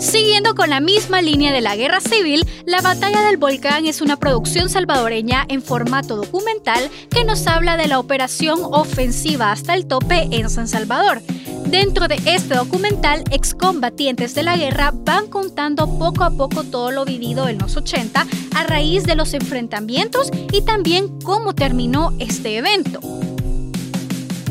Siguiendo 0.01 0.57
con 0.57 0.71
la 0.71 0.81
misma 0.81 1.23
línea 1.23 1.53
de 1.53 1.61
la 1.61 1.77
guerra 1.77 2.01
civil, 2.01 2.45
La 2.67 2.81
batalla 2.81 3.23
del 3.23 3.37
volcán 3.37 3.87
es 3.87 4.01
una 4.01 4.17
producción 4.17 4.69
salvadoreña 4.69 5.47
en 5.49 5.63
formato 5.63 6.17
documental 6.17 6.91
que 7.11 7.25
nos 7.25 7.47
habla 7.47 7.77
de 7.77 7.87
la 7.87 8.01
operación 8.01 8.59
ofensiva 8.65 9.53
hasta 9.53 9.75
el 9.75 9.87
tope 9.87 10.29
en 10.33 10.51
San 10.51 10.67
Salvador. 10.67 11.23
Dentro 11.69 12.07
de 12.07 12.17
este 12.27 12.55
documental, 12.55 13.25
excombatientes 13.33 14.35
de 14.35 14.45
la 14.45 14.57
guerra 14.57 14.93
van 14.95 15.27
contando 15.27 15.99
poco 15.99 16.23
a 16.23 16.31
poco 16.31 16.63
todo 16.63 16.93
lo 16.93 17.05
vivido 17.05 17.49
en 17.49 17.59
los 17.59 17.77
80 17.77 18.25
a 18.55 18.63
raíz 18.65 19.03
de 19.03 19.17
los 19.17 19.35
enfrentamientos 19.35 20.31
y 20.53 20.63
también 20.63 21.21
cómo 21.23 21.55
terminó 21.55 22.13
este 22.21 22.57
evento. 22.59 23.01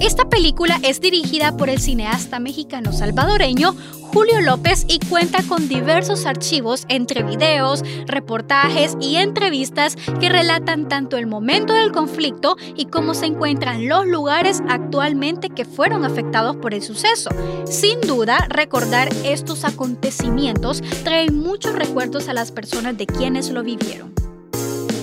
Esta 0.01 0.27
película 0.27 0.77
es 0.83 0.99
dirigida 0.99 1.55
por 1.55 1.69
el 1.69 1.79
cineasta 1.79 2.39
mexicano 2.39 2.91
salvadoreño 2.91 3.75
Julio 4.15 4.39
López 4.39 4.85
y 4.87 4.99
cuenta 5.09 5.43
con 5.43 5.67
diversos 5.67 6.25
archivos 6.25 6.85
entre 6.87 7.21
videos, 7.21 7.83
reportajes 8.05 8.95
y 9.01 9.17
entrevistas 9.17 9.97
que 10.21 10.29
relatan 10.29 10.87
tanto 10.87 11.17
el 11.17 11.27
momento 11.27 11.73
del 11.73 11.91
conflicto 11.91 12.55
y 12.77 12.85
cómo 12.85 13.13
se 13.13 13.25
encuentran 13.25 13.89
los 13.89 14.07
lugares 14.07 14.63
actualmente 14.69 15.49
que 15.49 15.65
fueron 15.65 16.05
afectados 16.05 16.55
por 16.55 16.73
el 16.73 16.81
suceso. 16.81 17.29
Sin 17.65 17.99
duda, 17.99 18.37
recordar 18.47 19.09
estos 19.25 19.65
acontecimientos 19.65 20.81
trae 21.03 21.29
muchos 21.29 21.75
recuerdos 21.75 22.29
a 22.29 22.33
las 22.33 22.53
personas 22.53 22.97
de 22.97 23.07
quienes 23.07 23.49
lo 23.49 23.63
vivieron. 23.63 24.13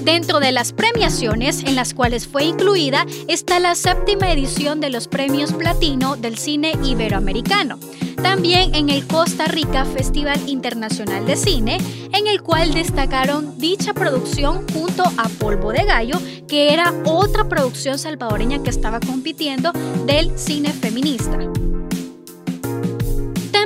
Dentro 0.04 0.40
de 0.40 0.50
las 0.50 0.72
premiaciones 0.72 1.62
en 1.62 1.76
las 1.76 1.94
cuales 1.94 2.26
fue 2.26 2.42
incluida 2.44 3.06
está 3.28 3.60
la 3.60 3.76
séptima 3.76 4.32
edición 4.32 4.80
de 4.80 4.90
los 4.90 5.06
premios 5.06 5.52
platino 5.52 6.16
del 6.16 6.38
cine 6.38 6.72
iberoamericano. 6.82 7.78
También 8.20 8.74
en 8.74 8.88
el 8.88 9.06
Costa 9.06 9.46
Rica 9.46 9.84
Festival 9.84 10.40
Internacional 10.48 11.24
de 11.24 11.36
Cine, 11.36 11.78
en 12.12 12.26
el 12.26 12.42
cual 12.42 12.74
destacaron 12.74 13.58
dicha 13.58 13.94
producción 13.94 14.66
junto 14.72 15.04
a 15.04 15.28
Polvo 15.38 15.72
de 15.72 15.84
Gallo, 15.84 16.20
que 16.48 16.72
era 16.72 16.92
otra 17.04 17.48
producción 17.48 17.96
salvadoreña 17.96 18.60
que 18.62 18.70
estaba 18.70 18.98
compitiendo 18.98 19.70
del 20.04 20.36
cine 20.36 20.72
feminista. 20.72 21.38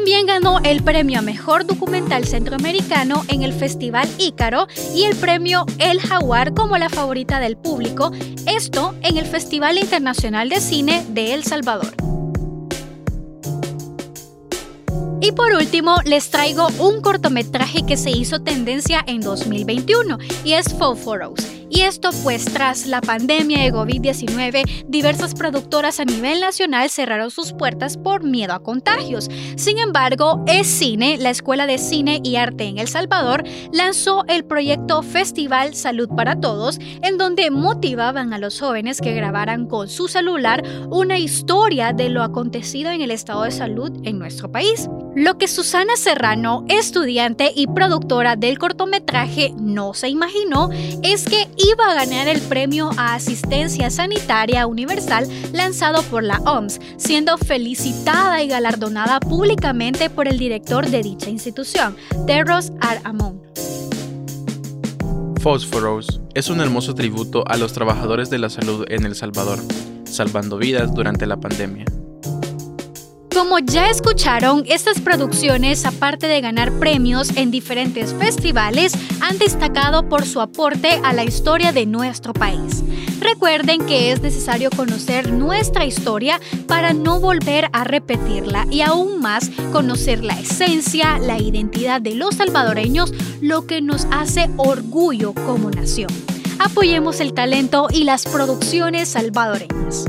También 0.06 0.26
ganó 0.26 0.60
el 0.62 0.84
premio 0.84 1.18
a 1.18 1.22
Mejor 1.22 1.66
Documental 1.66 2.26
Centroamericano 2.26 3.24
en 3.26 3.42
el 3.42 3.52
Festival 3.52 4.08
Ícaro 4.18 4.68
y 4.94 5.02
el 5.02 5.16
premio 5.16 5.66
El 5.80 5.98
Jaguar 6.00 6.54
como 6.54 6.78
la 6.78 6.88
favorita 6.88 7.40
del 7.40 7.56
público, 7.56 8.12
esto 8.46 8.94
en 9.02 9.16
el 9.16 9.26
Festival 9.26 9.78
Internacional 9.78 10.48
de 10.48 10.60
Cine 10.60 11.04
de 11.08 11.34
El 11.34 11.42
Salvador. 11.42 12.15
Y 15.26 15.32
por 15.32 15.52
último, 15.54 15.96
les 16.04 16.30
traigo 16.30 16.68
un 16.78 17.00
cortometraje 17.00 17.84
que 17.84 17.96
se 17.96 18.10
hizo 18.10 18.42
tendencia 18.42 19.02
en 19.08 19.20
2021 19.20 20.18
y 20.44 20.52
es 20.52 20.72
Phosphoros. 20.72 21.40
Y 21.68 21.80
esto 21.80 22.10
pues 22.22 22.44
tras 22.44 22.86
la 22.86 23.00
pandemia 23.00 23.62
de 23.64 23.72
COVID-19, 23.72 24.84
diversas 24.86 25.34
productoras 25.34 25.98
a 25.98 26.04
nivel 26.04 26.40
nacional 26.40 26.90
cerraron 26.90 27.32
sus 27.32 27.52
puertas 27.52 27.96
por 27.96 28.22
miedo 28.22 28.54
a 28.54 28.62
contagios. 28.62 29.28
Sin 29.56 29.78
embargo, 29.78 30.44
Es 30.46 30.68
Cine, 30.68 31.18
la 31.18 31.30
Escuela 31.30 31.66
de 31.66 31.78
Cine 31.78 32.20
y 32.22 32.36
Arte 32.36 32.64
en 32.64 32.78
El 32.78 32.86
Salvador, 32.86 33.42
lanzó 33.72 34.24
el 34.28 34.44
proyecto 34.44 35.02
Festival 35.02 35.74
Salud 35.74 36.08
para 36.16 36.40
Todos, 36.40 36.78
en 37.02 37.18
donde 37.18 37.50
motivaban 37.50 38.32
a 38.32 38.38
los 38.38 38.60
jóvenes 38.60 39.00
que 39.00 39.14
grabaran 39.14 39.66
con 39.66 39.88
su 39.88 40.06
celular 40.06 40.62
una 40.90 41.18
historia 41.18 41.92
de 41.92 42.10
lo 42.10 42.22
acontecido 42.22 42.90
en 42.90 43.02
el 43.02 43.10
estado 43.10 43.42
de 43.42 43.50
salud 43.50 43.90
en 44.04 44.20
nuestro 44.20 44.52
país. 44.52 44.88
Lo 45.16 45.38
que 45.38 45.48
Susana 45.48 45.96
Serrano, 45.96 46.66
estudiante 46.68 47.50
y 47.56 47.68
productora 47.68 48.36
del 48.36 48.58
cortometraje, 48.58 49.54
no 49.56 49.94
se 49.94 50.10
imaginó 50.10 50.68
es 51.02 51.24
que 51.24 51.48
iba 51.56 51.90
a 51.90 51.94
ganar 51.94 52.28
el 52.28 52.42
premio 52.42 52.90
a 52.98 53.14
Asistencia 53.14 53.88
Sanitaria 53.88 54.66
Universal 54.66 55.26
lanzado 55.54 56.02
por 56.02 56.22
la 56.22 56.36
OMS, 56.40 56.82
siendo 56.98 57.38
felicitada 57.38 58.42
y 58.42 58.48
galardonada 58.48 59.18
públicamente 59.18 60.10
por 60.10 60.28
el 60.28 60.36
director 60.36 60.86
de 60.86 61.00
dicha 61.00 61.30
institución, 61.30 61.96
Terros 62.26 62.72
Aramón. 62.82 63.40
Phosphorus 65.42 66.20
es 66.34 66.50
un 66.50 66.60
hermoso 66.60 66.94
tributo 66.94 67.42
a 67.48 67.56
los 67.56 67.72
trabajadores 67.72 68.28
de 68.28 68.36
la 68.36 68.50
salud 68.50 68.84
en 68.90 69.06
El 69.06 69.14
Salvador, 69.14 69.60
salvando 70.04 70.58
vidas 70.58 70.92
durante 70.94 71.24
la 71.24 71.38
pandemia. 71.38 71.86
Como 73.36 73.58
ya 73.58 73.90
escucharon, 73.90 74.64
estas 74.66 74.98
producciones, 74.98 75.84
aparte 75.84 76.26
de 76.26 76.40
ganar 76.40 76.72
premios 76.78 77.36
en 77.36 77.50
diferentes 77.50 78.14
festivales, 78.14 78.94
han 79.20 79.36
destacado 79.36 80.08
por 80.08 80.24
su 80.24 80.40
aporte 80.40 80.98
a 81.04 81.12
la 81.12 81.22
historia 81.22 81.70
de 81.70 81.84
nuestro 81.84 82.32
país. 82.32 82.82
Recuerden 83.20 83.84
que 83.84 84.10
es 84.10 84.22
necesario 84.22 84.70
conocer 84.70 85.32
nuestra 85.32 85.84
historia 85.84 86.40
para 86.66 86.94
no 86.94 87.20
volver 87.20 87.68
a 87.74 87.84
repetirla 87.84 88.66
y 88.70 88.80
aún 88.80 89.20
más 89.20 89.50
conocer 89.70 90.24
la 90.24 90.40
esencia, 90.40 91.18
la 91.18 91.38
identidad 91.38 92.00
de 92.00 92.14
los 92.14 92.36
salvadoreños, 92.36 93.12
lo 93.42 93.66
que 93.66 93.82
nos 93.82 94.06
hace 94.12 94.48
orgullo 94.56 95.34
como 95.34 95.70
nación. 95.70 96.08
Apoyemos 96.58 97.20
el 97.20 97.34
talento 97.34 97.88
y 97.92 98.04
las 98.04 98.24
producciones 98.24 99.10
salvadoreñas. 99.10 100.06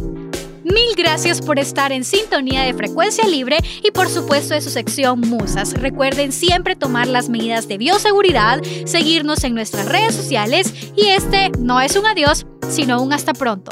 Mil 0.74 0.96
gracias 0.98 1.42
por 1.42 1.60
estar 1.60 1.94
en 1.94 2.04
sintonía 2.04 2.64
de 2.64 2.74
frecuencia 2.74 3.26
libre 3.26 3.58
y 3.82 3.92
por 3.92 4.10
supuesto 4.10 4.54
de 4.54 4.60
su 4.60 4.70
sección 4.70 5.22
Musas. 5.22 5.74
Recuerden 5.74 6.34
siempre 6.34 6.76
tomar 6.76 7.08
las 7.08 7.30
medidas 7.30 7.70
de 7.70 7.78
bioseguridad, 7.78 8.62
seguirnos 8.86 9.46
en 9.46 9.56
nuestras 9.56 9.88
redes 9.88 10.14
sociales 10.14 10.74
y 10.98 11.08
este 11.08 11.52
no 11.58 11.80
es 11.80 11.96
un 11.96 12.06
adiós, 12.06 12.46
sino 12.70 13.02
un 13.02 13.14
hasta 13.14 13.34
pronto. 13.34 13.72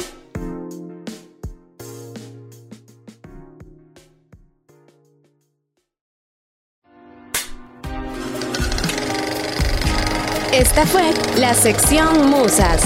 Esta 10.53 10.85
fue 10.85 11.13
la 11.37 11.53
sección 11.53 12.29
Musas. 12.29 12.81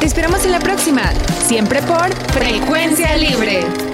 Te 0.00 0.06
esperamos 0.06 0.46
en 0.46 0.52
la 0.52 0.60
próxima, 0.60 1.12
siempre 1.46 1.82
por 1.82 2.10
Frecuencia 2.32 3.14
Libre. 3.16 3.89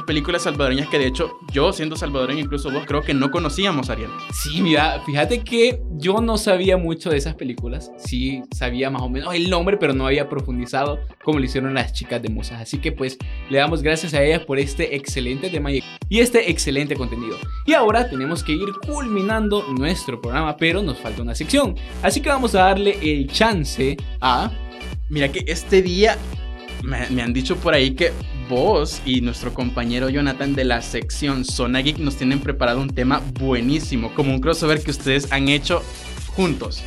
Películas 0.00 0.42
salvadoreñas 0.42 0.88
que 0.88 0.98
de 0.98 1.06
hecho 1.06 1.38
yo 1.52 1.72
siendo 1.72 1.96
salvadoreño, 1.96 2.40
incluso 2.40 2.70
vos 2.70 2.84
creo 2.86 3.02
que 3.02 3.14
no 3.14 3.30
conocíamos, 3.30 3.90
Ariel. 3.90 4.10
Sí, 4.32 4.62
mira, 4.62 5.00
fíjate 5.04 5.44
que 5.44 5.82
yo 5.98 6.20
no 6.20 6.38
sabía 6.38 6.76
mucho 6.76 7.10
de 7.10 7.18
esas 7.18 7.34
películas. 7.34 7.90
Sí, 7.98 8.42
sabía 8.54 8.90
más 8.90 9.02
o 9.02 9.08
menos 9.08 9.34
el 9.34 9.50
nombre, 9.50 9.76
pero 9.76 9.92
no 9.92 10.06
había 10.06 10.28
profundizado 10.28 10.98
como 11.22 11.38
lo 11.38 11.44
hicieron 11.44 11.74
las 11.74 11.92
chicas 11.92 12.22
de 12.22 12.30
Musas. 12.30 12.60
Así 12.62 12.78
que 12.78 12.92
pues 12.92 13.18
le 13.50 13.58
damos 13.58 13.82
gracias 13.82 14.14
a 14.14 14.22
ellas 14.22 14.40
por 14.44 14.58
este 14.58 14.96
excelente 14.96 15.50
tema 15.50 15.70
y 15.72 15.82
este 16.10 16.50
excelente 16.50 16.96
contenido. 16.96 17.36
Y 17.66 17.74
ahora 17.74 18.08
tenemos 18.08 18.42
que 18.42 18.52
ir 18.52 18.68
culminando 18.86 19.64
nuestro 19.76 20.20
programa, 20.20 20.56
pero 20.56 20.82
nos 20.82 20.98
falta 20.98 21.22
una 21.22 21.34
sección. 21.34 21.76
Así 22.02 22.20
que 22.20 22.28
vamos 22.28 22.54
a 22.54 22.64
darle 22.64 22.98
el 23.02 23.28
chance 23.30 23.96
a... 24.20 24.50
Mira 25.08 25.30
que 25.30 25.44
este 25.46 25.82
día 25.82 26.16
me, 26.82 27.08
me 27.10 27.22
han 27.22 27.32
dicho 27.32 27.56
por 27.56 27.74
ahí 27.74 27.90
que 27.90 28.12
vos 28.48 29.00
y 29.04 29.20
nuestro 29.20 29.54
compañero 29.54 30.08
Jonathan 30.08 30.54
de 30.54 30.64
la 30.64 30.82
sección 30.82 31.44
Zona 31.44 31.80
Geek 31.80 31.98
nos 31.98 32.16
tienen 32.16 32.40
preparado 32.40 32.80
un 32.80 32.90
tema 32.90 33.22
buenísimo, 33.38 34.14
como 34.14 34.32
un 34.32 34.40
crossover 34.40 34.82
que 34.82 34.90
ustedes 34.90 35.30
han 35.32 35.48
hecho 35.48 35.82
juntos. 36.34 36.82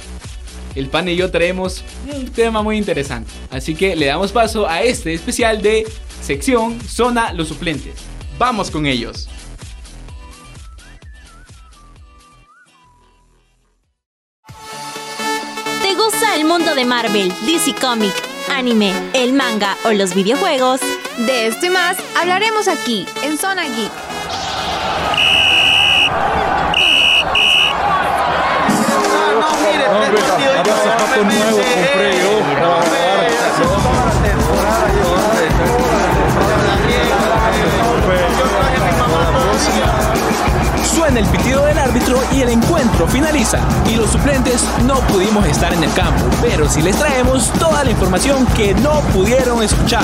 El 0.76 0.88
pan 0.88 1.08
y 1.08 1.15
yo 1.15 1.32
traemos 1.32 1.84
un 2.13 2.28
tema 2.28 2.62
muy 2.62 2.78
interesante, 2.78 3.32
así 3.50 3.76
que 3.76 3.96
le 3.96 4.08
damos 4.08 4.32
paso 4.32 4.68
a 4.68 4.82
este 4.82 5.13
especial 5.13 5.62
de 5.62 5.88
sección 6.22 6.80
Zona 6.82 7.32
Los 7.32 7.48
Suplentes. 7.48 7.96
Vamos 8.38 8.70
con 8.70 8.86
ellos. 8.86 9.30
¿Te 15.82 15.96
gusta 15.96 16.36
el 16.36 16.46
mundo 16.46 16.76
de 16.76 16.84
Marvel, 16.84 17.32
DC 17.46 17.76
Comic, 17.80 18.13
anime, 18.50 18.94
el 19.14 19.34
manga 19.34 19.78
o 19.86 19.92
los 19.92 20.14
videojuegos? 20.14 20.82
De 21.18 21.48
esto 21.48 21.66
y 21.66 21.70
más 21.70 21.98
hablaremos 22.20 22.68
aquí, 22.68 23.06
en 23.24 23.38
Zona 23.38 23.64
Geek. 23.64 23.92
Suena 41.06 41.20
el 41.20 41.28
pitido 41.28 41.63
del 41.63 41.78
árbitro 41.78 42.20
y 42.34 42.41
el 42.41 42.50
encuentro 42.50 43.08
finaliza. 43.08 43.60
Y 43.88 43.96
los 43.96 44.10
suplentes 44.10 44.68
no 44.88 44.96
pudimos 45.02 45.46
estar 45.46 45.72
en 45.72 45.84
el 45.84 45.94
campo, 45.94 46.26
pero 46.41 46.68
sí 46.68 46.82
les 46.82 46.98
traemos 46.98 47.54
toda 47.60 47.84
la 47.84 47.91
información 47.91 48.44
que 48.58 48.74
no 48.74 49.02
pudieron 49.13 49.62
escuchar. 49.62 50.04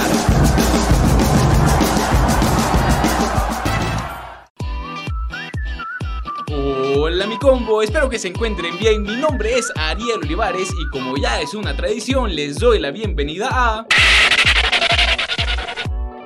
Hola 6.95 7.25
mi 7.25 7.39
combo, 7.39 7.81
espero 7.81 8.07
que 8.07 8.19
se 8.19 8.27
encuentren 8.27 8.77
bien. 8.77 9.01
Mi 9.01 9.15
nombre 9.15 9.57
es 9.57 9.73
Ariel 9.75 10.19
Olivares 10.21 10.69
y 10.69 10.87
como 10.91 11.17
ya 11.17 11.41
es 11.41 11.55
una 11.55 11.75
tradición, 11.75 12.35
les 12.35 12.59
doy 12.59 12.77
la 12.77 12.91
bienvenida 12.91 13.49
a... 13.51 13.87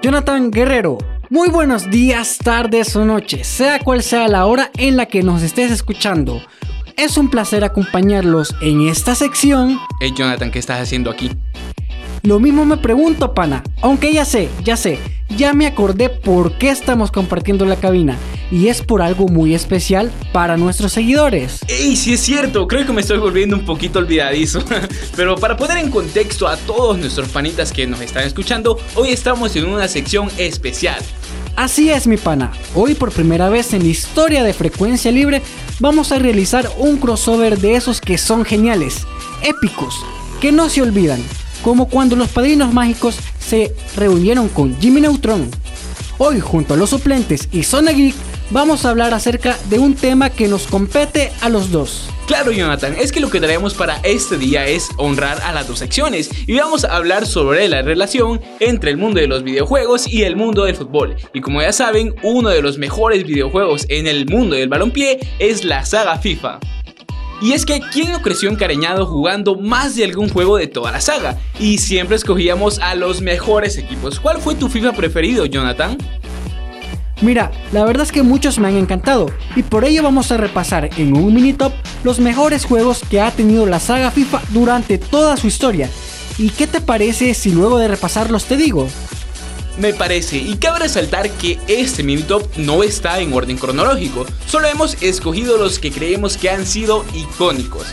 Jonathan 0.01 0.51
Guerrero. 0.51 0.97
Muy 1.31 1.49
buenos 1.49 1.89
días, 1.89 2.38
tardes 2.38 2.95
o 2.95 3.03
noches, 3.03 3.47
sea 3.47 3.79
cual 3.79 4.03
sea 4.03 4.27
la 4.27 4.45
hora 4.45 4.69
en 4.77 4.95
la 4.95 5.07
que 5.07 5.23
nos 5.23 5.41
estés 5.41 5.71
escuchando. 5.71 6.39
Es 6.97 7.17
un 7.17 7.29
placer 7.29 7.63
acompañarlos 7.63 8.55
en 8.61 8.88
esta 8.88 9.15
sección. 9.15 9.79
Hey 9.99 10.13
Jonathan, 10.15 10.51
¿qué 10.51 10.59
estás 10.59 10.81
haciendo 10.81 11.09
aquí? 11.09 11.31
Lo 12.25 12.39
mismo 12.39 12.65
me 12.65 12.77
pregunto, 12.77 13.35
pana. 13.35 13.63
Aunque 13.83 14.11
ya 14.11 14.25
sé, 14.25 14.49
ya 14.63 14.75
sé, 14.77 14.97
ya 15.38 15.53
me 15.53 15.67
acordé 15.67 16.09
por 16.09 16.57
qué 16.57 16.71
estamos 16.71 17.11
compartiendo 17.11 17.65
la 17.65 17.75
cabina. 17.75 18.17
Y 18.49 18.67
es 18.67 18.81
por 18.81 19.03
algo 19.03 19.27
muy 19.27 19.53
especial 19.53 20.11
para 20.33 20.57
nuestros 20.57 20.91
seguidores. 20.91 21.59
¡Ey, 21.67 21.95
sí 21.95 22.13
es 22.13 22.21
cierto! 22.21 22.67
Creo 22.67 22.83
que 22.83 22.93
me 22.93 23.01
estoy 23.01 23.19
volviendo 23.19 23.55
un 23.55 23.63
poquito 23.63 23.99
olvidadizo. 23.99 24.59
Pero 25.15 25.35
para 25.35 25.55
poner 25.55 25.77
en 25.77 25.91
contexto 25.91 26.47
a 26.47 26.57
todos 26.57 26.97
nuestros 26.97 27.29
panitas 27.29 27.71
que 27.71 27.85
nos 27.85 28.01
están 28.01 28.23
escuchando, 28.23 28.79
hoy 28.95 29.09
estamos 29.09 29.55
en 29.55 29.65
una 29.65 29.88
sección 29.88 30.27
especial. 30.39 31.03
Así 31.55 31.91
es, 31.91 32.07
mi 32.07 32.17
pana. 32.17 32.51
Hoy 32.73 32.95
por 32.95 33.11
primera 33.11 33.49
vez 33.49 33.71
en 33.73 33.83
la 33.83 33.89
historia 33.89 34.43
de 34.43 34.53
Frecuencia 34.53 35.11
Libre 35.11 35.43
vamos 35.79 36.11
a 36.11 36.17
realizar 36.17 36.71
un 36.79 36.97
crossover 36.97 37.59
de 37.59 37.75
esos 37.75 38.01
que 38.01 38.17
son 38.17 38.45
geniales, 38.45 39.05
épicos, 39.43 39.95
que 40.41 40.51
no 40.51 40.69
se 40.69 40.81
olvidan 40.81 41.21
como 41.65 41.89
cuando 41.89 42.15
los 42.15 42.30
padrinos 42.30 42.71
mágicos 42.71 43.17
se 43.39 43.73
reunieron 43.95 44.49
con 44.49 44.80
Jimmy 44.80 45.01
Neutron. 45.01 45.49
Hoy, 46.19 46.39
junto 46.39 46.75
a 46.75 46.78
los 46.78 46.91
suplentes 46.91 47.49
y 47.51 47.63
Zona 47.63 47.91
Geek, 47.91 48.13
vamos 48.51 48.86
a 48.86 48.91
hablar 48.91 49.15
acerca 49.15 49.58
de 49.67 49.80
un 49.80 49.95
tema 49.95 50.30
que 50.30 50.47
nos 50.47 50.67
compete 50.67 51.32
a 51.41 51.49
los 51.49 51.71
dos. 51.71 52.08
Claro, 52.28 52.51
Jonathan, 52.51 52.95
es 53.01 53.12
que 53.12 53.19
lo 53.19 53.32
que 53.32 53.39
traemos 53.39 53.73
para 53.73 53.97
este 54.04 54.38
día 54.38 54.67
es 54.67 54.89
honrar 54.97 55.41
a 55.41 55.54
las 55.54 55.67
dos 55.67 55.80
secciones 55.80 56.30
y 56.45 56.56
vamos 56.56 56.86
a 56.86 56.95
hablar 56.95 57.25
sobre 57.25 57.67
la 57.67 57.82
relación 57.82 58.41
entre 58.60 58.91
el 58.91 58.97
mundo 58.97 59.19
de 59.19 59.25
los 59.25 59.41
videojuegos 59.41 60.08
y 60.08 60.21
el 60.21 60.36
mundo 60.36 60.65
del 60.65 60.75
fútbol. 60.75 61.15
Y 61.34 61.41
como 61.41 61.63
ya 61.63 61.73
saben, 61.73 62.13
uno 62.21 62.49
de 62.49 62.62
los 62.62 62.78
mejores 62.78 63.23
videojuegos 63.23 63.88
en 63.89 64.06
el 64.06 64.28
mundo 64.28 64.56
del 64.56 64.69
balompié 64.69 65.17
es 65.39 65.63
la 65.63 65.84
saga 65.84 66.19
FIFA. 66.19 66.60
Y 67.45 67.53
es 67.53 67.63
que 67.63 67.79
¿quién 67.79 68.12
no 68.12 68.23
creció 68.23 68.49
encariñado 68.49 69.05
jugando 69.05 69.55
más 69.55 69.95
de 69.95 70.03
algún 70.03 70.29
juego 70.29 70.58
de 70.58 70.65
toda 70.65 70.91
la 70.91 70.99
saga? 70.99 71.38
Y 71.60 71.77
siempre 71.77 72.15
escogíamos 72.15 72.79
a 72.79 72.95
los 72.95 73.21
mejores 73.21 73.77
equipos. 73.77 74.19
¿Cuál 74.19 74.41
fue 74.41 74.55
tu 74.55 74.67
FIFA 74.67 74.93
preferido, 74.93 75.45
Jonathan? 75.45 75.95
Mira, 77.21 77.51
la 77.71 77.86
verdad 77.86 78.01
es 78.01 78.12
que 78.12 78.23
muchos 78.23 78.58
me 78.58 78.69
han 78.69 78.77
encantado 78.77 79.27
y 79.55 79.62
por 79.62 79.86
ello 79.86 80.01
vamos 80.01 80.31
a 80.31 80.38
repasar 80.38 80.89
en 80.97 81.15
un 81.15 81.36
mini 81.36 81.53
top 81.53 81.71
los 82.03 82.19
mejores 82.19 82.65
juegos 82.65 83.03
que 83.08 83.21
ha 83.21 83.29
tenido 83.29 83.67
la 83.67 83.79
saga 83.79 84.10
FIFA 84.10 84.41
durante 84.49 84.97
toda 84.97 85.38
su 85.38 85.45
historia. 85.45 85.88
¿Y 86.39 86.49
qué 86.49 86.65
te 86.65 86.81
parece 86.81 87.36
si 87.36 87.51
luego 87.51 87.77
de 87.77 87.89
repasarlos 87.89 88.45
te 88.45 88.58
digo? 88.58 88.88
Me 89.77 89.93
parece, 89.93 90.38
y 90.38 90.55
cabe 90.55 90.79
resaltar 90.79 91.29
que 91.31 91.59
este 91.67 92.01
mini 92.01 92.23
top 92.23 92.47
no 92.57 92.81
está 92.81 93.19
en 93.19 93.33
orden 93.33 93.57
cronológico, 93.57 94.25
solo 94.47 94.67
hemos 94.67 95.01
escogido 95.01 95.57
los 95.57 95.79
que 95.79 95.91
creemos 95.91 96.38
que 96.38 96.49
han 96.49 96.65
sido 96.65 97.05
icónicos. 97.13 97.88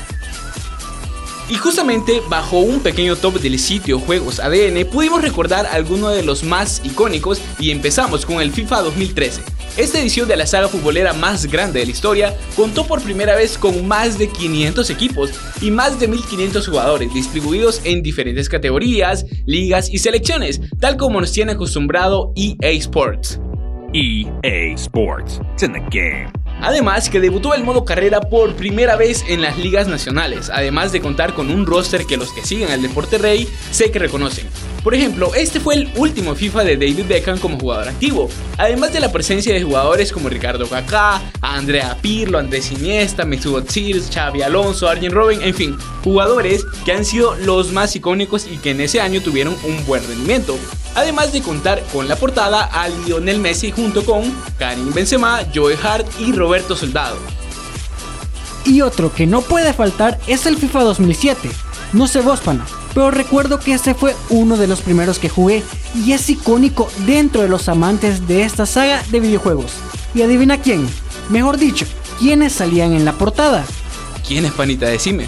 Y 1.49 1.57
justamente 1.57 2.23
bajo 2.29 2.61
un 2.61 2.81
pequeño 2.81 3.17
top 3.17 3.41
del 3.41 3.59
sitio 3.59 3.99
Juegos 3.99 4.41
ADN 4.41 4.87
pudimos 4.91 5.21
recordar 5.21 5.67
algunos 5.67 6.15
de 6.15 6.23
los 6.23 6.45
más 6.45 6.81
icónicos 6.85 7.43
y 7.59 7.71
empezamos 7.71 8.25
con 8.25 8.41
el 8.41 8.53
FIFA 8.53 8.83
2013. 8.83 9.43
Esta 9.77 9.99
edición 9.99 10.29
de 10.29 10.37
la 10.37 10.47
saga 10.47 10.69
futbolera 10.69 11.15
más 11.15 11.47
grande 11.47 11.81
de 11.81 11.87
la 11.87 11.93
historia 11.93 12.37
contó 12.55 12.87
por 12.87 13.01
primera 13.01 13.35
vez 13.35 13.57
con 13.57 13.89
más 13.89 14.19
de 14.19 14.29
500 14.29 14.91
equipos 14.91 15.31
y 15.63 15.71
más 15.71 15.99
de 15.99 16.09
1500 16.09 16.69
jugadores 16.69 17.15
distribuidos 17.15 17.81
en 17.85 18.03
diferentes 18.03 18.51
categorías, 18.51 19.25
ligas 19.47 19.89
y 19.89 19.97
selecciones, 19.97 20.61
tal 20.79 20.99
como 20.99 21.23
nos 21.23 21.33
tiene 21.33 21.53
acostumbrado 21.53 22.35
EA 22.37 22.73
Sports. 22.73 23.41
EA 23.95 24.75
Sports, 24.75 25.41
it's 25.53 25.63
in 25.63 25.73
the 25.73 25.81
game. 25.91 26.31
Además 26.61 27.09
que 27.09 27.21
debutó 27.21 27.55
el 27.55 27.65
modo 27.65 27.87
carrera 27.87 28.21
por 28.21 28.55
primera 28.55 28.97
vez 28.97 29.25
en 29.27 29.41
las 29.41 29.57
ligas 29.57 29.89
nacionales, 29.89 30.51
además 30.53 30.93
de 30.93 31.01
contar 31.01 31.33
con 31.33 31.51
un 31.51 31.65
roster 31.65 32.05
que 32.05 32.19
los 32.19 32.31
que 32.35 32.45
siguen 32.45 32.71
al 32.71 32.83
deporte 32.83 33.17
rey 33.17 33.49
sé 33.71 33.91
que 33.91 33.99
reconocen. 33.99 34.47
Por 34.83 34.95
ejemplo, 34.97 35.33
este 35.37 35.61
fue 35.61 35.77
el 35.77 35.93
último 35.97 36.35
FIFA 36.35 36.65
de 36.65 36.77
David 36.77 37.07
Beckham 37.07 37.39
como 37.39 37.59
jugador 37.59 37.89
activo, 37.89 38.29
además 38.59 38.93
de 38.93 38.99
la 38.99 39.13
presencia 39.13 39.55
de 39.55 39.63
jugadores 39.63 40.11
como 40.11 40.29
Ricardo 40.29 40.69
Kaká, 40.69 41.23
Andrea 41.41 41.97
Pirlo, 42.03 42.39
Andrés 42.39 42.73
Iniesta, 42.73 43.25
Mesut 43.25 43.69
Özil, 43.69 44.03
Xavi 44.13 44.43
Alonso, 44.43 44.89
Arjen 44.89 45.13
Robben, 45.13 45.41
en 45.43 45.55
fin, 45.55 45.79
jugadores 46.03 46.65
que 46.85 46.93
han 46.93 47.05
sido 47.05 47.37
los 47.37 47.73
más 47.73 47.95
icónicos 47.95 48.47
y 48.51 48.57
que 48.59 48.71
en 48.71 48.81
ese 48.81 49.01
año 49.01 49.23
tuvieron 49.23 49.57
un 49.63 49.87
buen 49.87 50.05
rendimiento. 50.05 50.59
Además 50.97 51.33
de 51.33 51.43
contar 51.43 51.83
con 51.93 52.09
la 52.09 52.17
portada 52.17 52.65
a 52.65 52.89
Lionel 52.89 53.39
Messi 53.39 53.71
junto 53.71 54.05
con 54.05 54.23
Karim 54.59 54.93
Benzema, 54.93 55.43
Joe 55.55 55.77
Hart 55.81 56.07
y 56.19 56.33
Roberto 56.33 56.75
Soldado. 56.75 57.17
Y 58.65 58.81
otro 58.81 59.13
que 59.13 59.27
no 59.27 59.43
puede 59.43 59.73
faltar 59.73 60.19
es 60.27 60.47
el 60.47 60.57
FIFA 60.57 60.83
2007. 60.83 61.51
No 61.93 62.07
sé 62.07 62.21
vos, 62.21 62.41
pana, 62.41 62.65
pero 62.95 63.11
recuerdo 63.11 63.59
que 63.59 63.75
ese 63.75 63.95
fue 63.95 64.15
uno 64.31 64.57
de 64.57 64.67
los 64.67 64.83
primeros 64.83 65.19
que 65.19 65.29
jugué 65.29 65.63
y 65.95 66.13
es 66.13 66.29
icónico 66.29 66.89
dentro 67.07 67.43
de 67.43 67.49
los 67.49 67.69
amantes 67.69 68.27
de 68.27 68.43
esta 68.43 68.67
saga 68.67 69.03
de 69.11 69.21
videojuegos. 69.21 69.73
Y 70.15 70.23
adivina 70.23 70.59
quién, 70.59 70.87
mejor 71.31 71.57
dicho, 71.57 71.87
quiénes 72.19 72.53
salían 72.53 72.93
en 72.93 73.05
la 73.05 73.13
portada. 73.13 73.65
¿Quién 74.27 74.45
es, 74.45 74.53
panita? 74.53 74.87
Decime. 74.87 75.27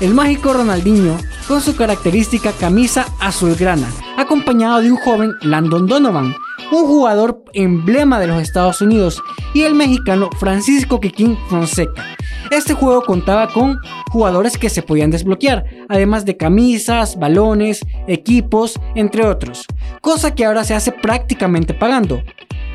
El 0.00 0.12
mágico 0.12 0.52
Ronaldinho 0.52 1.16
con 1.46 1.60
su 1.60 1.76
característica 1.76 2.52
camisa 2.52 3.06
azulgrana, 3.20 3.88
acompañado 4.16 4.80
de 4.80 4.90
un 4.90 4.98
joven 4.98 5.32
Landon 5.42 5.86
Donovan, 5.86 6.34
un 6.72 6.86
jugador 6.86 7.44
emblema 7.52 8.18
de 8.18 8.26
los 8.26 8.42
Estados 8.42 8.80
Unidos, 8.80 9.22
y 9.52 9.62
el 9.62 9.74
mexicano 9.74 10.30
Francisco 10.40 11.00
Quiquín 11.00 11.38
Fonseca. 11.48 12.16
Este 12.50 12.74
juego 12.74 13.02
contaba 13.02 13.48
con 13.48 13.78
jugadores 14.10 14.58
que 14.58 14.70
se 14.70 14.82
podían 14.82 15.10
desbloquear, 15.10 15.64
además 15.88 16.24
de 16.24 16.36
camisas, 16.36 17.18
balones, 17.18 17.80
equipos, 18.06 18.80
entre 18.94 19.26
otros, 19.26 19.66
cosa 20.00 20.34
que 20.34 20.44
ahora 20.44 20.64
se 20.64 20.74
hace 20.74 20.92
prácticamente 20.92 21.74
pagando. 21.74 22.22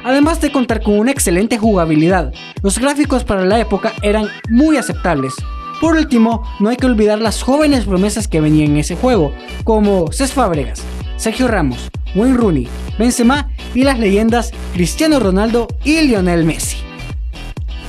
Además 0.03 0.39
de 0.41 0.51
contar 0.51 0.81
con 0.81 0.97
una 0.97 1.11
excelente 1.11 1.57
jugabilidad, 1.57 2.33
los 2.63 2.79
gráficos 2.79 3.23
para 3.23 3.45
la 3.45 3.59
época 3.59 3.93
eran 4.01 4.27
muy 4.49 4.77
aceptables, 4.77 5.33
por 5.79 5.95
último, 5.95 6.43
no 6.59 6.69
hay 6.69 6.75
que 6.75 6.85
olvidar 6.85 7.19
las 7.19 7.41
jóvenes 7.41 7.85
promesas 7.85 8.27
que 8.27 8.41
venían 8.41 8.71
en 8.71 8.77
ese 8.77 8.97
juego, 8.97 9.31
como 9.63 10.11
Cés 10.11 10.33
Fábregas, 10.33 10.83
Sergio 11.15 11.47
Ramos, 11.47 11.89
Wayne 12.15 12.35
Rooney, 12.35 12.67
Benzema 12.97 13.49
y 13.73 13.83
las 13.83 13.97
leyendas 13.97 14.51
Cristiano 14.73 15.19
Ronaldo 15.19 15.67
y 15.85 16.01
Lionel 16.01 16.43
Messi. 16.43 16.78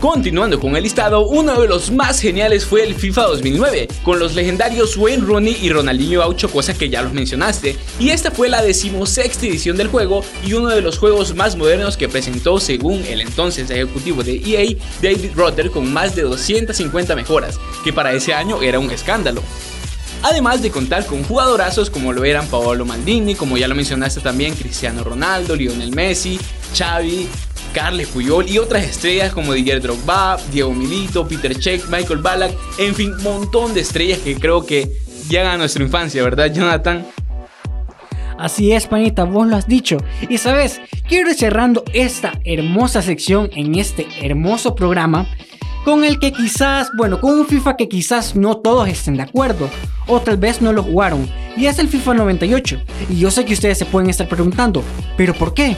Continuando 0.00 0.58
con 0.58 0.76
el 0.76 0.82
listado, 0.84 1.26
uno 1.26 1.60
de 1.60 1.68
los 1.68 1.90
más 1.90 2.20
geniales 2.20 2.64
fue 2.64 2.84
el 2.84 2.94
FIFA 2.94 3.22
2009, 3.24 3.88
con 4.02 4.18
los 4.18 4.34
legendarios 4.34 4.96
Wayne 4.96 5.26
Rooney 5.26 5.58
y 5.60 5.68
Ronaldinho 5.68 6.22
Aucho, 6.22 6.50
cosa 6.50 6.72
que 6.72 6.88
ya 6.88 7.02
los 7.02 7.12
mencionaste, 7.12 7.76
y 7.98 8.08
esta 8.08 8.30
fue 8.30 8.48
la 8.48 8.62
decimosexta 8.62 9.44
edición 9.44 9.76
del 9.76 9.88
juego 9.88 10.24
y 10.42 10.54
uno 10.54 10.70
de 10.70 10.80
los 10.80 10.96
juegos 10.96 11.34
más 11.34 11.54
modernos 11.54 11.98
que 11.98 12.08
presentó 12.08 12.58
según 12.60 13.04
el 13.04 13.20
entonces 13.20 13.68
ejecutivo 13.68 14.22
de 14.24 14.36
EA, 14.36 14.74
David 15.02 15.32
Rotter, 15.34 15.70
con 15.70 15.92
más 15.92 16.16
de 16.16 16.22
250 16.22 17.14
mejoras, 17.14 17.60
que 17.84 17.92
para 17.92 18.14
ese 18.14 18.32
año 18.32 18.62
era 18.62 18.78
un 18.78 18.90
escándalo. 18.90 19.42
Además 20.22 20.62
de 20.62 20.70
contar 20.70 21.04
con 21.04 21.24
jugadorazos 21.24 21.90
como 21.90 22.14
lo 22.14 22.24
eran 22.24 22.46
Paolo 22.46 22.86
Maldini, 22.86 23.34
como 23.34 23.58
ya 23.58 23.68
lo 23.68 23.74
mencionaste 23.74 24.20
también, 24.20 24.54
Cristiano 24.54 25.04
Ronaldo, 25.04 25.56
Lionel 25.56 25.94
Messi, 25.94 26.38
Xavi, 26.76 27.28
Carles 27.72 28.08
Puyol 28.08 28.48
y 28.48 28.58
otras 28.58 28.84
estrellas 28.84 29.32
como 29.32 29.52
Didier 29.52 29.80
Drogba, 29.80 30.38
Diego 30.52 30.72
Milito, 30.72 31.26
Peter 31.26 31.54
Cech, 31.60 31.86
Michael 31.88 32.20
Ballack, 32.20 32.52
en 32.78 32.94
fin, 32.94 33.12
montón 33.22 33.74
de 33.74 33.80
estrellas 33.80 34.18
que 34.18 34.34
creo 34.34 34.64
que 34.64 34.90
llegan 35.28 35.54
a 35.54 35.58
nuestra 35.58 35.84
infancia, 35.84 36.22
¿verdad, 36.22 36.52
Jonathan? 36.52 37.06
Así 38.38 38.72
es, 38.72 38.86
panita, 38.86 39.24
vos 39.24 39.46
lo 39.46 39.56
has 39.56 39.68
dicho. 39.68 39.98
Y 40.28 40.38
sabes, 40.38 40.80
quiero 41.06 41.30
ir 41.30 41.36
cerrando 41.36 41.84
esta 41.92 42.32
hermosa 42.44 43.02
sección 43.02 43.50
en 43.54 43.74
este 43.74 44.06
hermoso 44.22 44.74
programa 44.74 45.28
con 45.84 46.04
el 46.04 46.18
que 46.18 46.32
quizás, 46.32 46.90
bueno, 46.96 47.20
con 47.20 47.38
un 47.38 47.46
FIFA 47.46 47.76
que 47.76 47.88
quizás 47.88 48.36
no 48.36 48.56
todos 48.56 48.88
estén 48.88 49.16
de 49.16 49.22
acuerdo, 49.22 49.68
o 50.06 50.20
tal 50.20 50.36
vez 50.36 50.60
no 50.60 50.72
lo 50.72 50.82
jugaron, 50.82 51.28
y 51.56 51.66
es 51.66 51.78
el 51.78 51.88
FIFA 51.88 52.14
98. 52.14 52.80
Y 53.08 53.18
yo 53.18 53.30
sé 53.30 53.44
que 53.44 53.54
ustedes 53.54 53.78
se 53.78 53.86
pueden 53.86 54.10
estar 54.10 54.28
preguntando, 54.28 54.82
¿pero 55.16 55.34
por 55.34 55.54
qué? 55.54 55.76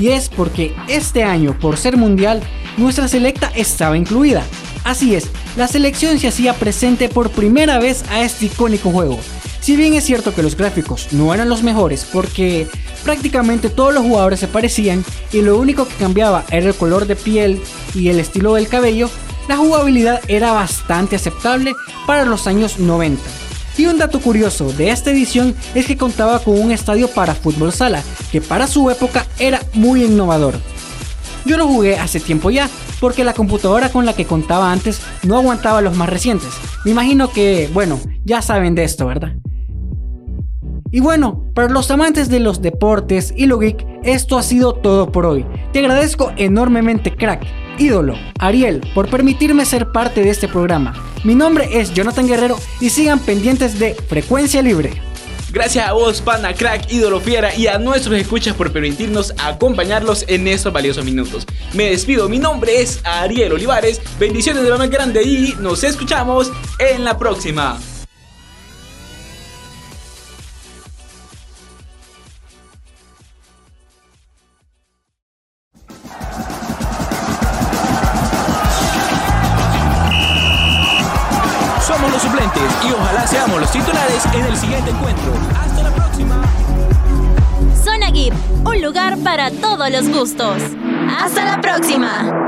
Y 0.00 0.08
es 0.08 0.28
porque 0.28 0.74
este 0.88 1.24
año, 1.24 1.58
por 1.58 1.76
ser 1.76 1.96
mundial, 1.96 2.42
nuestra 2.76 3.08
selecta 3.08 3.50
estaba 3.54 3.96
incluida. 3.96 4.44
Así 4.84 5.14
es, 5.14 5.28
la 5.56 5.68
selección 5.68 6.18
se 6.18 6.28
hacía 6.28 6.54
presente 6.54 7.08
por 7.08 7.30
primera 7.30 7.78
vez 7.78 8.04
a 8.10 8.22
este 8.22 8.46
icónico 8.46 8.90
juego. 8.90 9.18
Si 9.60 9.76
bien 9.76 9.94
es 9.94 10.04
cierto 10.04 10.34
que 10.34 10.42
los 10.42 10.56
gráficos 10.56 11.08
no 11.12 11.34
eran 11.34 11.48
los 11.48 11.62
mejores 11.62 12.06
porque 12.10 12.66
prácticamente 13.04 13.68
todos 13.68 13.92
los 13.92 14.02
jugadores 14.04 14.40
se 14.40 14.48
parecían 14.48 15.04
y 15.32 15.42
lo 15.42 15.58
único 15.58 15.86
que 15.86 15.94
cambiaba 15.94 16.44
era 16.50 16.68
el 16.68 16.74
color 16.74 17.06
de 17.06 17.16
piel 17.16 17.60
y 17.94 18.08
el 18.08 18.20
estilo 18.20 18.54
del 18.54 18.68
cabello, 18.68 19.10
la 19.48 19.56
jugabilidad 19.56 20.20
era 20.28 20.52
bastante 20.52 21.16
aceptable 21.16 21.74
para 22.06 22.24
los 22.24 22.46
años 22.46 22.78
90. 22.78 23.20
Y 23.78 23.86
un 23.86 23.96
dato 23.96 24.20
curioso 24.20 24.72
de 24.72 24.90
esta 24.90 25.12
edición 25.12 25.54
es 25.72 25.86
que 25.86 25.96
contaba 25.96 26.40
con 26.40 26.60
un 26.60 26.72
estadio 26.72 27.06
para 27.06 27.36
fútbol 27.36 27.72
sala, 27.72 28.02
que 28.32 28.40
para 28.40 28.66
su 28.66 28.90
época 28.90 29.24
era 29.38 29.60
muy 29.72 30.02
innovador. 30.02 30.54
Yo 31.46 31.56
lo 31.56 31.68
jugué 31.68 31.96
hace 31.96 32.18
tiempo 32.18 32.50
ya, 32.50 32.68
porque 32.98 33.22
la 33.22 33.34
computadora 33.34 33.90
con 33.90 34.04
la 34.04 34.14
que 34.14 34.24
contaba 34.24 34.72
antes 34.72 35.00
no 35.22 35.36
aguantaba 35.36 35.80
los 35.80 35.96
más 35.96 36.10
recientes. 36.10 36.50
Me 36.84 36.90
imagino 36.90 37.30
que, 37.30 37.70
bueno, 37.72 38.00
ya 38.24 38.42
saben 38.42 38.74
de 38.74 38.82
esto, 38.82 39.06
¿verdad? 39.06 39.36
Y 40.90 40.98
bueno, 40.98 41.44
para 41.54 41.68
los 41.68 41.88
amantes 41.92 42.28
de 42.28 42.40
los 42.40 42.60
deportes 42.60 43.32
y 43.36 43.46
lo 43.46 43.60
geek, 43.60 43.86
esto 44.02 44.38
ha 44.38 44.42
sido 44.42 44.72
todo 44.72 45.12
por 45.12 45.24
hoy. 45.24 45.46
Te 45.72 45.78
agradezco 45.78 46.32
enormemente, 46.36 47.14
crack, 47.14 47.46
ídolo, 47.78 48.18
Ariel, 48.38 48.80
por 48.94 49.08
permitirme 49.08 49.64
ser 49.64 49.92
parte 49.92 50.22
de 50.22 50.30
este 50.30 50.48
programa. 50.48 50.94
Mi 51.24 51.34
nombre 51.34 51.80
es 51.80 51.92
Jonathan 51.94 52.26
Guerrero 52.26 52.58
y 52.80 52.90
sigan 52.90 53.18
pendientes 53.18 53.78
de 53.78 53.94
Frecuencia 53.94 54.62
Libre. 54.62 55.02
Gracias 55.50 55.88
a 55.88 55.92
vos, 55.92 56.20
pana, 56.20 56.52
crack, 56.52 56.92
ídolo 56.92 57.20
fiera 57.20 57.54
y 57.54 57.66
a 57.68 57.78
nuestros 57.78 58.18
escuchas 58.18 58.54
por 58.54 58.70
permitirnos 58.70 59.32
acompañarlos 59.38 60.24
en 60.28 60.46
estos 60.46 60.72
valiosos 60.72 61.04
minutos. 61.04 61.46
Me 61.72 61.90
despido, 61.90 62.28
mi 62.28 62.38
nombre 62.38 62.82
es 62.82 63.00
Ariel 63.04 63.52
Olivares, 63.52 64.00
bendiciones 64.18 64.62
de 64.62 64.68
lo 64.68 64.78
más 64.78 64.90
grande 64.90 65.22
y 65.22 65.54
nos 65.60 65.84
escuchamos 65.84 66.52
en 66.78 67.04
la 67.04 67.16
próxima. 67.16 67.78
Siguiente 84.78 84.90
encuentro. 84.90 85.32
Hasta 85.58 85.82
la 85.82 85.90
próxima. 85.90 86.42
Zona 87.82 88.10
Geek, 88.10 88.34
un 88.64 88.82
lugar 88.82 89.18
para 89.18 89.50
todos 89.50 89.90
los 89.90 90.08
gustos. 90.08 90.62
Hasta 91.18 91.44
la 91.44 91.60
próxima. 91.60 92.47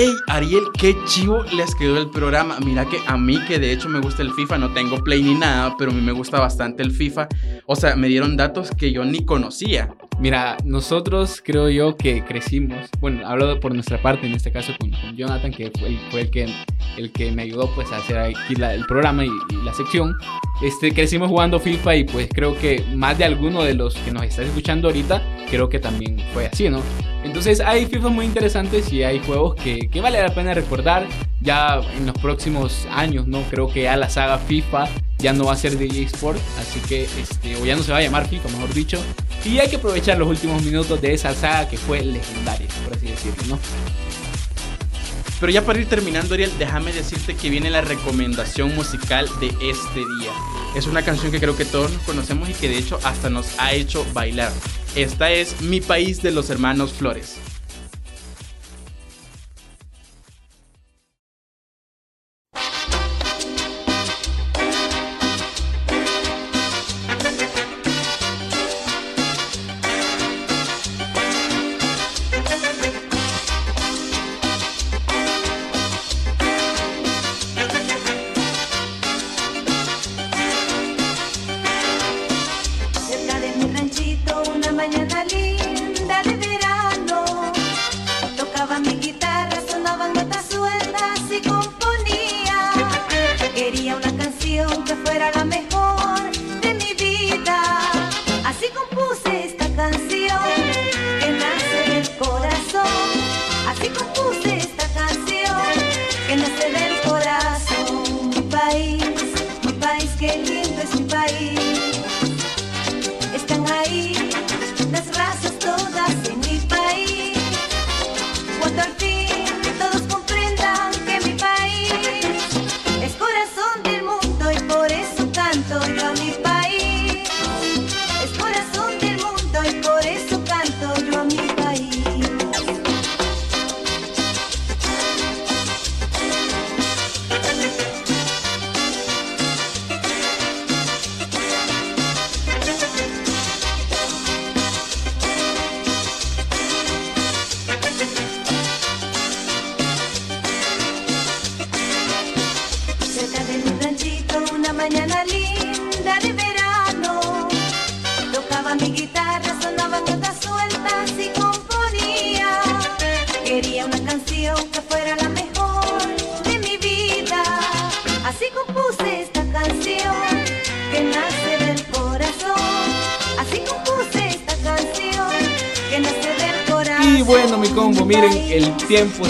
Hey 0.00 0.14
Ariel, 0.28 0.62
qué 0.78 0.94
chivo 1.06 1.42
les 1.56 1.74
quedó 1.74 1.98
el 1.98 2.08
programa. 2.08 2.60
Mira 2.64 2.84
que 2.84 2.98
a 3.08 3.16
mí 3.16 3.36
que 3.48 3.58
de 3.58 3.72
hecho 3.72 3.88
me 3.88 3.98
gusta 3.98 4.22
el 4.22 4.30
FIFA, 4.30 4.58
no 4.58 4.72
tengo 4.72 5.02
play 5.02 5.20
ni 5.20 5.34
nada, 5.34 5.74
pero 5.76 5.90
a 5.90 5.94
mí 5.94 6.00
me 6.00 6.12
gusta 6.12 6.38
bastante 6.38 6.84
el 6.84 6.92
FIFA. 6.92 7.26
O 7.66 7.74
sea, 7.74 7.96
me 7.96 8.06
dieron 8.06 8.36
datos 8.36 8.70
que 8.70 8.92
yo 8.92 9.04
ni 9.04 9.24
conocía. 9.24 9.92
Mira, 10.20 10.56
nosotros 10.64 11.42
creo 11.44 11.68
yo 11.68 11.96
que 11.96 12.24
crecimos, 12.24 12.88
bueno, 13.00 13.26
hablo 13.26 13.58
por 13.58 13.74
nuestra 13.74 14.00
parte, 14.00 14.28
en 14.28 14.34
este 14.34 14.52
caso 14.52 14.72
con, 14.78 14.92
Jonathan, 15.16 15.50
que 15.50 15.72
fue, 15.76 15.88
el, 15.88 15.98
fue 16.12 16.20
el, 16.20 16.30
que, 16.30 16.48
el 16.96 17.10
que 17.10 17.32
me 17.32 17.42
ayudó 17.42 17.68
pues 17.74 17.90
a 17.90 17.96
hacer 17.96 18.18
aquí 18.18 18.54
el 18.54 18.86
programa 18.86 19.24
y 19.24 19.30
la 19.64 19.74
sección. 19.74 20.16
Este, 20.60 20.92
crecimos 20.92 21.28
jugando 21.28 21.60
FIFA 21.60 21.96
y 21.96 22.04
pues 22.04 22.28
creo 22.32 22.58
que 22.58 22.84
más 22.94 23.16
de 23.16 23.24
alguno 23.24 23.62
de 23.62 23.74
los 23.74 23.94
que 23.94 24.10
nos 24.10 24.24
está 24.24 24.42
escuchando 24.42 24.88
ahorita, 24.88 25.22
creo 25.50 25.68
que 25.68 25.78
también 25.78 26.18
fue 26.32 26.46
así, 26.46 26.68
¿no? 26.68 26.82
Entonces 27.22 27.60
hay 27.60 27.86
FIFA 27.86 28.08
muy 28.08 28.26
interesantes 28.26 28.92
y 28.92 29.04
hay 29.04 29.20
juegos 29.20 29.54
que, 29.54 29.88
que 29.88 30.00
vale 30.00 30.20
la 30.20 30.34
pena 30.34 30.54
recordar. 30.54 31.06
Ya 31.40 31.80
en 31.96 32.06
los 32.06 32.18
próximos 32.18 32.88
años, 32.90 33.28
¿no? 33.28 33.42
Creo 33.42 33.68
que 33.68 33.82
ya 33.82 33.96
la 33.96 34.10
saga 34.10 34.38
FIFA 34.38 34.88
ya 35.18 35.32
no 35.32 35.44
va 35.44 35.52
a 35.52 35.56
ser 35.56 35.80
EA 35.80 36.06
Sport, 36.06 36.40
así 36.58 36.80
que, 36.80 37.04
este, 37.04 37.56
o 37.56 37.64
ya 37.64 37.76
no 37.76 37.82
se 37.82 37.92
va 37.92 37.98
a 37.98 38.02
llamar 38.02 38.28
FIFA, 38.28 38.48
mejor 38.50 38.74
dicho. 38.74 39.00
Y 39.44 39.58
hay 39.58 39.68
que 39.68 39.76
aprovechar 39.76 40.18
los 40.18 40.28
últimos 40.28 40.62
minutos 40.62 41.00
de 41.00 41.14
esa 41.14 41.34
saga 41.34 41.68
que 41.68 41.76
fue 41.76 42.02
legendaria, 42.02 42.66
por 42.84 42.96
así 42.96 43.06
decirlo, 43.06 43.42
¿no? 43.48 43.58
Pero 45.40 45.52
ya 45.52 45.64
para 45.64 45.78
ir 45.78 45.88
terminando, 45.88 46.34
Ariel, 46.34 46.52
déjame 46.58 46.92
decirte 46.92 47.36
que 47.36 47.48
viene 47.48 47.70
la 47.70 47.80
recomendación 47.80 48.74
musical 48.74 49.28
de 49.40 49.46
este 49.46 50.00
día. 50.00 50.32
Es 50.74 50.86
una 50.86 51.02
canción 51.02 51.30
que 51.30 51.38
creo 51.38 51.56
que 51.56 51.64
todos 51.64 51.92
nos 51.92 52.02
conocemos 52.02 52.48
y 52.48 52.54
que 52.54 52.68
de 52.68 52.78
hecho 52.78 52.98
hasta 53.04 53.30
nos 53.30 53.58
ha 53.58 53.72
hecho 53.72 54.04
bailar. 54.12 54.52
Esta 54.96 55.30
es 55.30 55.60
Mi 55.62 55.80
País 55.80 56.22
de 56.22 56.32
los 56.32 56.50
Hermanos 56.50 56.92
Flores. 56.92 57.36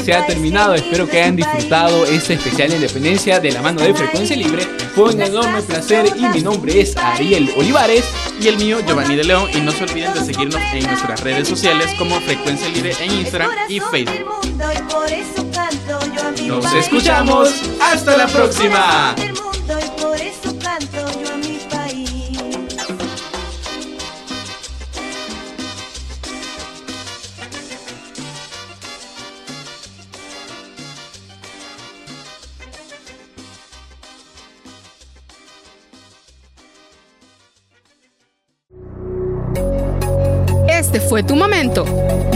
Se 0.08 0.14
ha 0.14 0.26
terminado. 0.26 0.74
Espero 0.74 1.06
que 1.06 1.20
hayan 1.20 1.36
disfrutado 1.36 2.06
este 2.06 2.32
especial 2.32 2.70
de 2.70 2.76
independencia 2.76 3.40
de 3.40 3.52
la 3.52 3.60
mano 3.60 3.82
de 3.82 3.92
Frecuencia 3.92 4.34
Libre. 4.34 4.62
Fue 4.94 5.12
un 5.12 5.20
enorme 5.20 5.60
placer 5.60 6.10
y 6.16 6.24
mi 6.28 6.40
nombre 6.40 6.80
es 6.80 6.96
Ariel 6.96 7.52
Olivares. 7.58 8.06
Y 8.40 8.48
el 8.48 8.56
mío, 8.56 8.78
Giovanni 8.86 9.16
de 9.16 9.24
León. 9.24 9.50
Y 9.52 9.60
no 9.60 9.70
se 9.70 9.84
olviden 9.84 10.14
de 10.14 10.24
seguirnos 10.24 10.62
en 10.72 10.86
nuestras 10.86 11.20
redes 11.20 11.46
sociales 11.46 11.90
como 11.98 12.18
Frecuencia 12.22 12.70
Libre 12.70 12.94
en 13.00 13.12
Instagram 13.12 13.50
y 13.68 13.80
Facebook. 13.80 14.30
Nos 16.46 16.72
escuchamos. 16.72 17.50
Hasta 17.78 18.16
la 18.16 18.28
próxima. 18.28 19.14